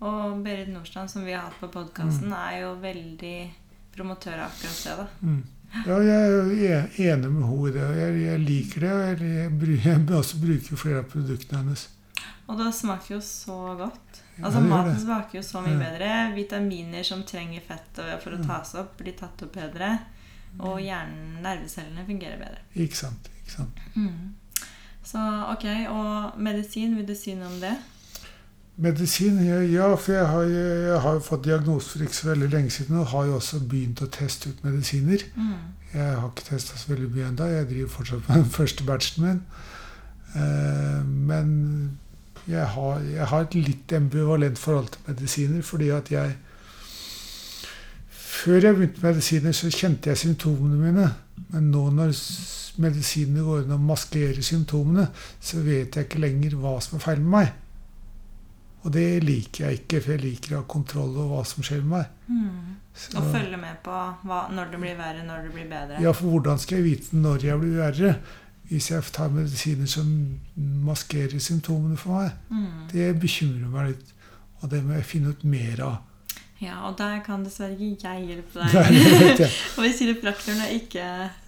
Og 0.00 0.40
Berit 0.44 0.70
Nordstrand, 0.72 1.12
som 1.12 1.26
vi 1.26 1.34
har 1.36 1.44
hatt 1.48 1.60
på 1.60 1.68
podkasten, 1.72 2.32
er 2.32 2.62
jo 2.62 2.74
veldig 2.80 3.38
promotør 3.92 4.46
av 4.46 4.46
akkurat 4.48 4.84
det. 4.86 4.94
da. 4.96 5.06
Mm. 5.20 5.40
Ja, 5.86 5.96
jeg 6.02 6.30
er 6.30 6.52
e- 6.66 7.12
enig 7.12 7.30
med 7.30 7.44
henne 7.46 7.68
i 7.68 7.72
det. 7.74 7.88
Jeg, 7.98 8.14
jeg 8.24 8.40
liker 8.46 8.84
det, 8.86 8.92
og 8.92 9.02
jeg, 9.04 9.18
jeg, 9.20 9.50
jeg, 9.60 9.84
jeg 10.08 10.16
også 10.16 10.40
bruker 10.40 10.80
flere 10.80 11.02
av 11.04 11.10
produktene 11.12 11.60
hennes. 11.60 11.84
Og 12.50 12.58
det 12.58 12.70
smaker 12.74 13.14
jo 13.14 13.20
så 13.22 13.58
godt. 13.78 14.22
Altså 14.40 14.58
ja, 14.58 14.66
Maten 14.66 14.96
det. 14.96 15.02
smaker 15.04 15.38
jo 15.38 15.42
så 15.46 15.60
mye 15.62 15.78
bedre. 15.78 16.08
Vitaminer 16.34 17.06
som 17.06 17.22
trenger 17.28 17.62
fett 17.66 18.00
for 18.24 18.34
å 18.34 18.40
tas 18.42 18.74
opp, 18.80 18.96
blir 18.98 19.14
tatt 19.18 19.44
opp 19.46 19.54
bedre. 19.54 19.92
Og 20.58 20.80
hjernen, 20.82 21.38
nervecellene, 21.44 22.02
fungerer 22.08 22.40
bedre. 22.40 22.64
Ikke 22.74 22.98
sant? 22.98 23.30
Ikke 23.38 23.54
sant? 23.54 23.80
Mm. 23.94 24.34
Så 25.06 25.22
ok, 25.54 25.64
Og 25.94 26.40
medisin, 26.42 26.96
vil 26.98 27.06
du 27.06 27.14
si 27.14 27.36
noe 27.38 27.52
om 27.52 27.60
det? 27.62 27.76
Medisin? 28.80 29.38
Ja, 29.70 29.94
for 29.94 30.12
jeg 30.16 30.26
har, 30.26 30.42
jeg 30.50 31.00
har 31.04 31.20
fått 31.20 31.44
diagnose 31.44 31.92
for 31.92 32.02
ikke 32.02 32.16
så 32.16 32.30
veldig 32.32 32.50
lenge 32.50 32.70
siden, 32.74 32.98
og 32.98 33.10
har 33.12 33.26
jo 33.28 33.36
også 33.36 33.60
begynt 33.68 34.02
å 34.02 34.08
teste 34.10 34.50
ut 34.50 34.62
medisiner. 34.64 35.22
Mm. 35.36 35.56
Jeg 35.92 36.14
har 36.16 36.28
ikke 36.30 36.48
testa 36.50 36.78
så 36.80 36.92
veldig 36.94 37.10
mye 37.14 37.28
ennå. 37.30 37.48
Jeg 37.50 37.68
driver 37.70 37.94
fortsatt 37.98 38.28
med 38.28 38.42
den 38.42 38.52
første 38.58 38.86
batchen 38.88 39.26
min. 39.26 39.42
Eh, 40.34 41.02
men 41.30 41.50
jeg 42.48 42.66
har, 42.66 43.00
jeg 43.00 43.26
har 43.26 43.40
et 43.46 43.54
litt 43.54 43.92
ambivalent 43.92 44.58
forhold 44.58 44.88
til 44.94 45.00
medisiner, 45.08 45.62
fordi 45.62 45.88
at 45.90 46.10
jeg 46.10 46.36
Før 48.10 48.60
jeg 48.62 48.74
begynte 48.76 49.02
med 49.02 49.10
medisiner, 49.10 49.52
så 49.52 49.68
kjente 49.74 50.08
jeg 50.08 50.16
symptomene 50.20 50.78
mine. 50.80 51.06
Men 51.52 51.66
nå 51.74 51.82
når 51.92 52.12
medisinene 52.80 53.42
går 53.44 53.64
inn 53.66 53.74
og 53.74 53.82
maskerer 53.84 54.40
symptomene, 54.44 55.08
så 55.44 55.60
vet 55.64 55.96
jeg 55.98 56.06
ikke 56.06 56.22
lenger 56.22 56.54
hva 56.56 56.76
som 56.80 56.96
er 56.96 57.04
feil 57.04 57.20
med 57.20 57.34
meg. 57.34 57.50
Og 58.80 58.94
det 58.94 59.04
liker 59.26 59.66
jeg 59.66 59.80
ikke, 59.82 60.00
for 60.00 60.14
jeg 60.14 60.22
liker 60.24 60.54
å 60.56 60.62
ha 60.62 60.68
kontroll 60.72 61.10
over 61.18 61.34
hva 61.34 61.42
som 61.50 61.66
skjer 61.66 61.82
med 61.82 61.90
meg. 61.98 62.06
Mm. 62.30 62.76
Så- 62.94 63.18
Og 63.18 63.28
følge 63.34 63.56
med 63.60 63.82
på 63.84 63.98
hva, 64.24 64.40
når 64.50 64.70
det 64.70 64.80
blir 64.80 64.96
verre, 64.96 65.26
når 65.26 65.42
det 65.42 65.52
blir 65.52 65.68
bedre. 65.68 66.00
Ja, 66.00 66.12
for 66.12 66.30
hvordan 66.30 66.58
skal 66.58 66.78
jeg 66.78 66.84
vite 66.84 67.16
når 67.16 67.44
jeg 67.44 67.60
blir 67.60 67.76
verre? 67.76 68.14
Hvis 68.70 68.90
jeg 68.92 69.02
tar 69.10 69.32
medisiner 69.34 69.88
som 69.90 70.06
maskerer 70.86 71.42
symptomene 71.42 71.98
for 71.98 72.20
meg. 72.20 72.36
Mm. 72.54 72.86
Det 72.92 73.08
bekymrer 73.20 73.72
meg 73.72 73.88
litt. 73.90 74.12
Og 74.60 74.70
det 74.70 74.84
må 74.84 74.94
jeg 74.94 75.08
finne 75.08 75.32
ut 75.34 75.42
mer 75.44 75.82
av. 75.82 75.96
Ja, 76.60 76.76
og 76.86 76.98
der 76.98 77.22
kan 77.24 77.42
dessverre 77.44 77.74
ikke 77.80 78.12
jeg 78.14 78.34
hjelpe 78.34 78.66
deg. 78.74 79.40
og 79.76 79.86
vi 79.86 79.94
kiropraktoren 79.96 80.60
har 80.60 80.74
ikke 80.76 81.06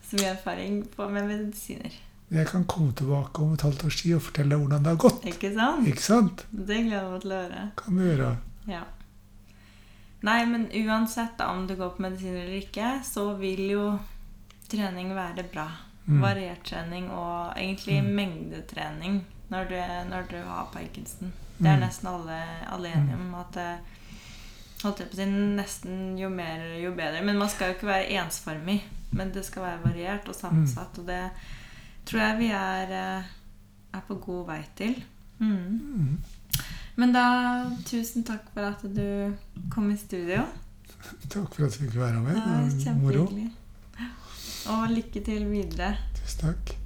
så 0.09 0.19
mye 0.19 0.33
erfaring 0.33 0.81
på, 0.97 1.07
med 1.13 1.29
medisiner. 1.29 2.01
Jeg 2.33 2.49
kan 2.49 2.65
komme 2.65 2.95
tilbake 2.97 3.45
om 3.45 3.53
et 3.53 3.63
halvt 3.63 3.85
års 3.85 4.01
tid 4.01 4.17
og 4.17 4.25
fortelle 4.25 4.55
deg 4.55 4.65
hvordan 4.65 4.85
det 4.87 4.93
har 4.95 5.01
gått. 5.05 5.27
Ikke 5.29 5.53
sant? 5.53 5.89
Ikke 5.93 6.05
sant? 6.05 6.45
Det 6.51 6.81
gleder 6.87 6.97
jeg 6.97 7.13
meg 7.13 7.23
til 7.25 7.35
å 7.35 7.41
høre. 7.43 7.65
Kan 7.77 7.99
du 7.99 8.05
gjøre. 8.07 8.33
Ja. 8.73 8.83
Nei, 10.25 10.39
men 10.49 10.69
uansett 10.81 11.37
da, 11.37 11.51
om 11.53 11.67
du 11.69 11.75
går 11.77 11.93
på 11.97 12.05
medisiner 12.07 12.47
eller 12.47 12.61
ikke, 12.63 12.93
så 13.05 13.27
vil 13.37 13.63
jo 13.69 13.87
trening 14.73 15.13
være 15.17 15.45
bra. 15.53 15.67
Mm. 16.07 16.21
Variert 16.23 16.65
trening 16.67 17.11
og 17.11 17.53
egentlig 17.57 18.01
Mm. 18.03 18.15
mengdetrening 18.17 19.21
når 19.51 19.69
du, 19.69 19.77
når 20.11 20.23
du 20.31 20.37
har 20.49 20.69
Parkinson. 20.73 21.33
Det 21.59 21.67
er 21.71 21.77
Mm. 21.77 21.81
nesten 21.87 22.09
alle, 22.09 22.39
alle 22.73 22.89
enige 22.89 23.15
om 23.15 23.35
at 23.35 23.57
eh, 23.57 23.77
holdt 24.83 24.99
jeg 24.99 25.09
på 25.11 25.15
å 25.15 25.17
si, 25.17 25.25
nesten 25.27 26.19
jo 26.19 26.29
mer, 26.29 26.59
jo 26.83 26.91
bedre. 26.91 27.23
Men 27.25 27.39
man 27.39 27.49
skal 27.49 27.69
jo 27.69 27.75
ikke 27.79 27.87
være 27.87 28.11
ensformig. 28.19 28.81
Men 29.13 29.31
det 29.33 29.45
skal 29.45 29.63
være 29.63 29.83
variert 29.85 30.29
og 30.29 30.35
sammensatt. 30.35 30.99
Og 30.99 31.07
det 31.07 31.31
tror 32.07 32.21
jeg 32.21 32.39
vi 32.39 32.47
er, 32.49 32.83
eh, 32.91 33.25
er 33.95 34.01
på 34.09 34.15
god 34.21 34.47
vei 34.47 34.65
til. 34.77 35.03
Mm. 35.39 35.81
Mm. 35.97 36.19
Men 36.97 37.13
da, 37.13 37.71
tusen 37.85 38.25
takk 38.25 38.43
for 38.55 38.61
at 38.61 38.83
du 38.83 39.35
kom 39.71 39.91
i 39.91 39.97
studio. 39.97 40.47
Takk 41.29 41.55
for 41.55 41.65
at 41.67 41.73
du 41.73 41.79
fikk 41.87 41.95
være 41.95 42.21
med. 42.21 42.35
Det 42.35 42.43
var 42.43 42.71
kjempehyggelig. 42.85 43.51
Og 44.71 44.93
lykke 44.95 45.25
til 45.25 45.49
videre. 45.51 45.97
Tusen 46.21 46.47
takk. 46.47 46.82